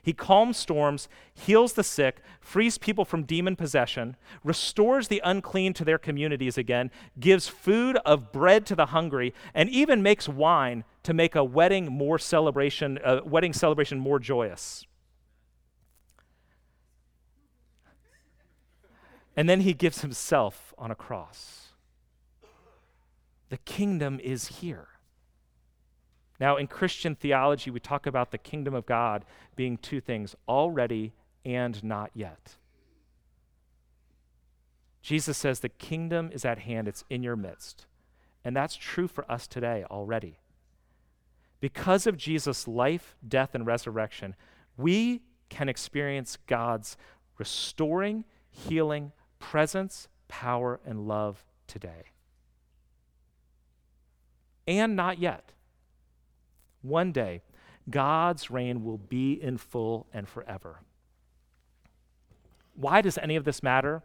He 0.00 0.12
calms 0.12 0.56
storms, 0.56 1.08
heals 1.34 1.74
the 1.74 1.84
sick, 1.84 2.20
frees 2.40 2.78
people 2.78 3.04
from 3.04 3.24
demon 3.24 3.56
possession, 3.56 4.16
restores 4.44 5.08
the 5.08 5.20
unclean 5.24 5.72
to 5.74 5.84
their 5.84 5.98
communities 5.98 6.56
again, 6.56 6.90
gives 7.18 7.48
food 7.48 7.96
of 8.04 8.32
bread 8.32 8.64
to 8.66 8.76
the 8.76 8.86
hungry, 8.86 9.34
and 9.54 9.68
even 9.68 10.02
makes 10.02 10.28
wine 10.28 10.84
to 11.02 11.12
make 11.12 11.34
a 11.34 11.44
wedding 11.44 11.86
more 11.86 12.18
celebration, 12.18 12.98
a 13.04 13.22
wedding 13.24 13.52
celebration 13.52 13.98
more 13.98 14.18
joyous. 14.18 14.86
And 19.36 19.48
then 19.48 19.60
he 19.60 19.72
gives 19.72 20.02
himself 20.02 20.74
on 20.76 20.90
a 20.90 20.94
cross. 20.94 21.68
The 23.48 23.58
kingdom 23.58 24.20
is 24.22 24.46
here. 24.48 24.88
Now, 26.42 26.56
in 26.56 26.66
Christian 26.66 27.14
theology, 27.14 27.70
we 27.70 27.78
talk 27.78 28.04
about 28.04 28.32
the 28.32 28.36
kingdom 28.36 28.74
of 28.74 28.84
God 28.84 29.24
being 29.54 29.76
two 29.76 30.00
things 30.00 30.34
already 30.48 31.12
and 31.44 31.80
not 31.84 32.10
yet. 32.14 32.56
Jesus 35.02 35.38
says 35.38 35.60
the 35.60 35.68
kingdom 35.68 36.30
is 36.32 36.44
at 36.44 36.58
hand, 36.58 36.88
it's 36.88 37.04
in 37.08 37.22
your 37.22 37.36
midst. 37.36 37.86
And 38.44 38.56
that's 38.56 38.74
true 38.74 39.06
for 39.06 39.24
us 39.30 39.46
today 39.46 39.84
already. 39.88 40.40
Because 41.60 42.08
of 42.08 42.16
Jesus' 42.16 42.66
life, 42.66 43.14
death, 43.28 43.54
and 43.54 43.64
resurrection, 43.64 44.34
we 44.76 45.22
can 45.48 45.68
experience 45.68 46.38
God's 46.48 46.96
restoring, 47.38 48.24
healing, 48.50 49.12
presence, 49.38 50.08
power, 50.26 50.80
and 50.84 51.06
love 51.06 51.44
today. 51.68 52.10
And 54.66 54.96
not 54.96 55.20
yet. 55.20 55.52
One 56.82 57.12
day, 57.12 57.42
God's 57.88 58.50
reign 58.50 58.84
will 58.84 58.98
be 58.98 59.32
in 59.32 59.56
full 59.56 60.06
and 60.12 60.28
forever. 60.28 60.80
Why 62.74 63.00
does 63.00 63.18
any 63.18 63.36
of 63.36 63.44
this 63.44 63.62
matter? 63.62 64.02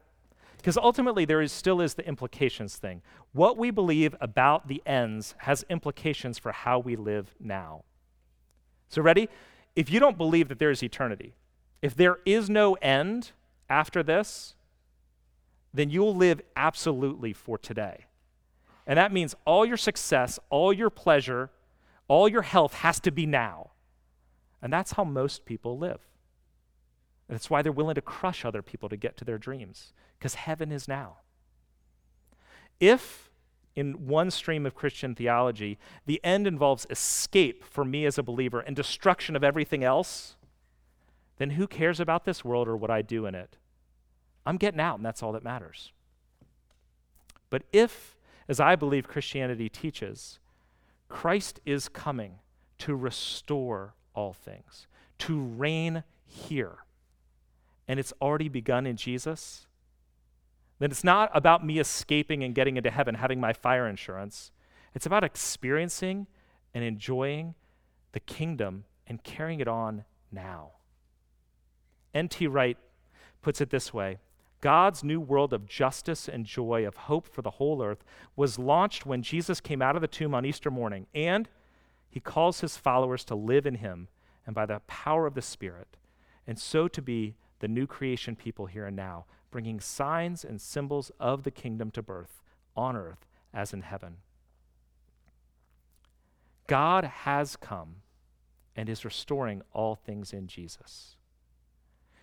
Because 0.57 0.77
ultimately, 0.77 1.25
there 1.25 1.41
is, 1.41 1.51
still 1.51 1.81
is 1.81 1.93
the 1.93 2.07
implications 2.07 2.77
thing. 2.77 3.01
What 3.31 3.57
we 3.57 3.71
believe 3.71 4.15
about 4.19 4.67
the 4.67 4.81
ends 4.85 5.35
has 5.39 5.63
implications 5.69 6.37
for 6.37 6.51
how 6.51 6.79
we 6.79 6.95
live 6.95 7.33
now. 7.39 7.83
So, 8.89 9.01
ready? 9.01 9.29
If 9.75 9.91
you 9.91 9.99
don't 9.99 10.17
believe 10.17 10.49
that 10.49 10.57
there 10.57 10.71
is 10.71 10.81
eternity, 10.81 11.35
if 11.81 11.95
there 11.95 12.17
is 12.25 12.49
no 12.49 12.73
end 12.75 13.31
after 13.69 14.01
this, 14.01 14.55
then 15.73 15.89
you'll 15.91 16.15
live 16.15 16.41
absolutely 16.55 17.33
for 17.33 17.57
today. 17.57 18.05
And 18.87 18.97
that 18.97 19.13
means 19.13 19.35
all 19.45 19.65
your 19.65 19.77
success, 19.77 20.39
all 20.49 20.73
your 20.73 20.89
pleasure, 20.89 21.51
all 22.07 22.27
your 22.27 22.43
health 22.43 22.73
has 22.75 22.99
to 23.01 23.11
be 23.11 23.25
now. 23.25 23.71
And 24.61 24.71
that's 24.71 24.93
how 24.93 25.03
most 25.03 25.45
people 25.45 25.77
live. 25.77 26.01
That's 27.29 27.49
why 27.49 27.61
they're 27.61 27.71
willing 27.71 27.95
to 27.95 28.01
crush 28.01 28.45
other 28.45 28.61
people 28.61 28.89
to 28.89 28.97
get 28.97 29.17
to 29.17 29.25
their 29.25 29.37
dreams, 29.37 29.93
because 30.17 30.35
heaven 30.35 30.71
is 30.71 30.87
now. 30.87 31.17
If, 32.79 33.29
in 33.75 34.07
one 34.07 34.31
stream 34.31 34.65
of 34.65 34.75
Christian 34.75 35.13
theology, 35.13 35.77
the 36.05 36.21
end 36.23 36.47
involves 36.47 36.87
escape 36.89 37.63
for 37.63 37.83
me 37.83 38.05
as 38.05 38.17
a 38.17 38.23
believer 38.23 38.61
and 38.61 38.75
destruction 38.75 39.35
of 39.35 39.43
everything 39.43 39.83
else, 39.83 40.35
then 41.37 41.51
who 41.51 41.67
cares 41.67 41.99
about 41.99 42.25
this 42.25 42.45
world 42.45 42.67
or 42.67 42.77
what 42.77 42.89
I 42.89 43.01
do 43.01 43.25
in 43.25 43.35
it? 43.35 43.57
I'm 44.45 44.57
getting 44.57 44.79
out, 44.79 44.95
and 44.95 45.05
that's 45.05 45.21
all 45.21 45.33
that 45.33 45.43
matters. 45.43 45.91
But 47.49 47.63
if, 47.73 48.17
as 48.47 48.59
I 48.59 48.75
believe 48.75 49.07
Christianity 49.07 49.69
teaches, 49.69 50.39
Christ 51.09 51.59
is 51.65 51.89
coming 51.89 52.39
to 52.79 52.95
restore 52.95 53.93
all 54.13 54.33
things, 54.33 54.87
to 55.19 55.39
reign 55.39 56.03
here. 56.25 56.79
And 57.87 57.99
it's 57.99 58.13
already 58.21 58.49
begun 58.49 58.85
in 58.85 58.97
Jesus. 58.97 59.67
Then 60.79 60.91
it's 60.91 61.03
not 61.03 61.31
about 61.33 61.65
me 61.65 61.79
escaping 61.79 62.43
and 62.43 62.53
getting 62.53 62.77
into 62.77 62.91
heaven, 62.91 63.15
having 63.15 63.39
my 63.39 63.53
fire 63.53 63.87
insurance. 63.87 64.51
It's 64.93 65.05
about 65.05 65.23
experiencing 65.23 66.27
and 66.73 66.83
enjoying 66.83 67.55
the 68.11 68.19
kingdom 68.19 68.83
and 69.07 69.23
carrying 69.23 69.59
it 69.59 69.67
on 69.67 70.03
now. 70.31 70.71
N.T. 72.13 72.47
Wright 72.47 72.77
puts 73.41 73.61
it 73.61 73.69
this 73.69 73.93
way 73.93 74.17
God's 74.59 75.03
new 75.03 75.19
world 75.19 75.53
of 75.53 75.67
justice 75.67 76.27
and 76.27 76.45
joy, 76.45 76.85
of 76.85 76.97
hope 76.97 77.27
for 77.27 77.41
the 77.41 77.51
whole 77.51 77.83
earth, 77.83 78.03
was 78.35 78.57
launched 78.57 79.05
when 79.05 79.21
Jesus 79.21 79.61
came 79.61 79.81
out 79.81 79.95
of 79.95 80.01
the 80.01 80.07
tomb 80.07 80.33
on 80.33 80.45
Easter 80.45 80.71
morning, 80.71 81.05
and 81.13 81.47
he 82.09 82.19
calls 82.19 82.61
his 82.61 82.77
followers 82.77 83.23
to 83.25 83.35
live 83.35 83.65
in 83.65 83.75
him 83.75 84.07
and 84.45 84.55
by 84.55 84.65
the 84.65 84.81
power 84.87 85.27
of 85.27 85.35
the 85.35 85.41
Spirit, 85.41 85.97
and 86.47 86.57
so 86.57 86.87
to 86.87 87.01
be 87.01 87.35
the 87.59 87.67
new 87.67 87.85
creation 87.85 88.35
people 88.35 88.65
here 88.65 88.85
and 88.85 88.95
now, 88.95 89.25
bringing 89.51 89.79
signs 89.79 90.43
and 90.43 90.59
symbols 90.59 91.11
of 91.19 91.43
the 91.43 91.51
kingdom 91.51 91.91
to 91.91 92.01
birth 92.01 92.41
on 92.75 92.95
earth 92.95 93.25
as 93.53 93.73
in 93.73 93.81
heaven. 93.81 94.17
God 96.67 97.03
has 97.03 97.55
come 97.55 97.97
and 98.75 98.89
is 98.89 99.05
restoring 99.05 99.61
all 99.73 99.95
things 99.95 100.33
in 100.33 100.47
Jesus. 100.47 101.16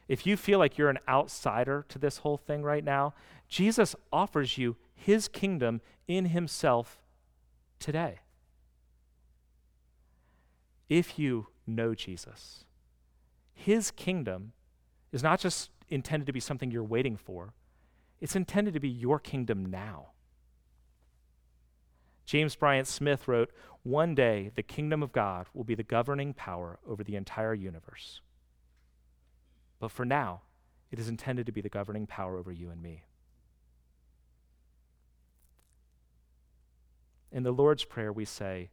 If 0.09 0.27
you 0.27 0.37
feel 0.37 0.59
like 0.59 0.77
you're 0.77 0.91
an 0.91 0.99
outsider 1.09 1.85
to 1.89 1.99
this 1.99 2.19
whole 2.19 2.37
thing 2.37 2.63
right 2.63 2.85
now, 2.85 3.15
Jesus 3.49 3.97
offers 4.13 4.59
you 4.59 4.77
his 4.95 5.29
kingdom 5.29 5.81
in 6.07 6.27
himself 6.27 6.99
today. 7.79 8.21
If 10.89 11.19
you 11.19 11.49
know 11.67 11.95
Jesus, 11.95 12.65
his 13.55 13.91
kingdom 13.91 14.53
is 15.13 15.23
not 15.23 15.41
just 15.41 15.71
intended 15.89 16.27
to 16.27 16.33
be 16.33 16.41
something 16.41 16.71
you're 16.71 16.85
waiting 16.85 17.17
for, 17.17 17.55
it's 18.21 18.37
intended 18.37 18.75
to 18.75 18.81
be 18.81 18.89
your 18.89 19.19
kingdom 19.19 19.67
now. 19.67 20.09
James 22.25 22.57
Bryan 22.57 22.85
Smith 22.85 23.29
wrote, 23.29 23.51
One 23.83 24.15
day 24.15 24.51
the 24.55 24.63
kingdom 24.63 25.03
of 25.03 25.13
God 25.13 25.47
will 25.55 25.65
be 25.65 25.75
the 25.75 25.83
governing 25.83 26.35
power 26.35 26.79
over 26.87 27.05
the 27.05 27.17
entire 27.17 27.55
universe. 27.55 28.21
But 29.79 29.91
for 29.91 30.05
now, 30.05 30.43
it 30.91 30.99
is 30.99 31.09
intended 31.09 31.47
to 31.47 31.53
be 31.53 31.61
the 31.61 31.69
governing 31.69 32.07
power 32.07 32.37
over 32.37 32.53
you 32.53 32.71
and 32.71 32.83
me. 32.83 33.05
In 37.33 37.43
the 37.43 37.53
Lord's 37.53 37.85
Prayer, 37.85 38.13
we 38.13 38.25
say, 38.25 38.71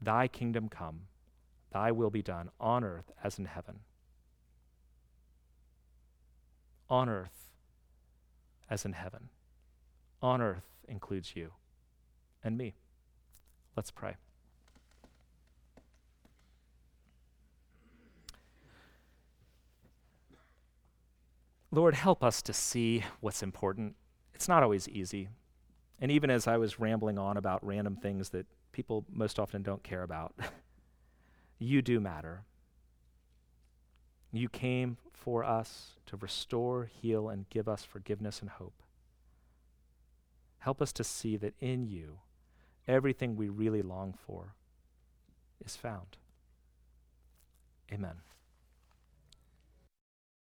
Thy 0.00 0.28
kingdom 0.28 0.68
come, 0.68 1.08
thy 1.72 1.90
will 1.90 2.10
be 2.10 2.22
done 2.22 2.50
on 2.60 2.84
earth 2.84 3.10
as 3.22 3.38
in 3.38 3.46
heaven. 3.46 3.80
On 6.88 7.08
earth 7.08 7.50
as 8.70 8.84
in 8.84 8.92
heaven. 8.92 9.30
On 10.22 10.40
earth 10.40 10.76
includes 10.86 11.34
you 11.34 11.52
and 12.42 12.56
me. 12.56 12.74
Let's 13.76 13.90
pray. 13.90 14.14
Lord, 21.74 21.96
help 21.96 22.22
us 22.22 22.40
to 22.42 22.52
see 22.52 23.02
what's 23.18 23.42
important. 23.42 23.96
It's 24.32 24.46
not 24.46 24.62
always 24.62 24.88
easy. 24.88 25.28
And 26.00 26.08
even 26.08 26.30
as 26.30 26.46
I 26.46 26.56
was 26.56 26.78
rambling 26.78 27.18
on 27.18 27.36
about 27.36 27.66
random 27.66 27.96
things 27.96 28.28
that 28.28 28.46
people 28.70 29.04
most 29.10 29.40
often 29.40 29.64
don't 29.64 29.82
care 29.82 30.04
about, 30.04 30.34
you 31.58 31.82
do 31.82 31.98
matter. 31.98 32.44
You 34.32 34.48
came 34.48 34.98
for 35.12 35.42
us 35.42 35.96
to 36.06 36.16
restore, 36.16 36.90
heal, 37.00 37.28
and 37.28 37.50
give 37.50 37.68
us 37.68 37.82
forgiveness 37.82 38.40
and 38.40 38.50
hope. 38.50 38.80
Help 40.58 40.80
us 40.80 40.92
to 40.92 41.02
see 41.02 41.36
that 41.38 41.54
in 41.58 41.88
you 41.88 42.18
everything 42.86 43.34
we 43.34 43.48
really 43.48 43.82
long 43.82 44.14
for 44.26 44.54
is 45.64 45.74
found. 45.74 46.18
Amen. 47.92 48.20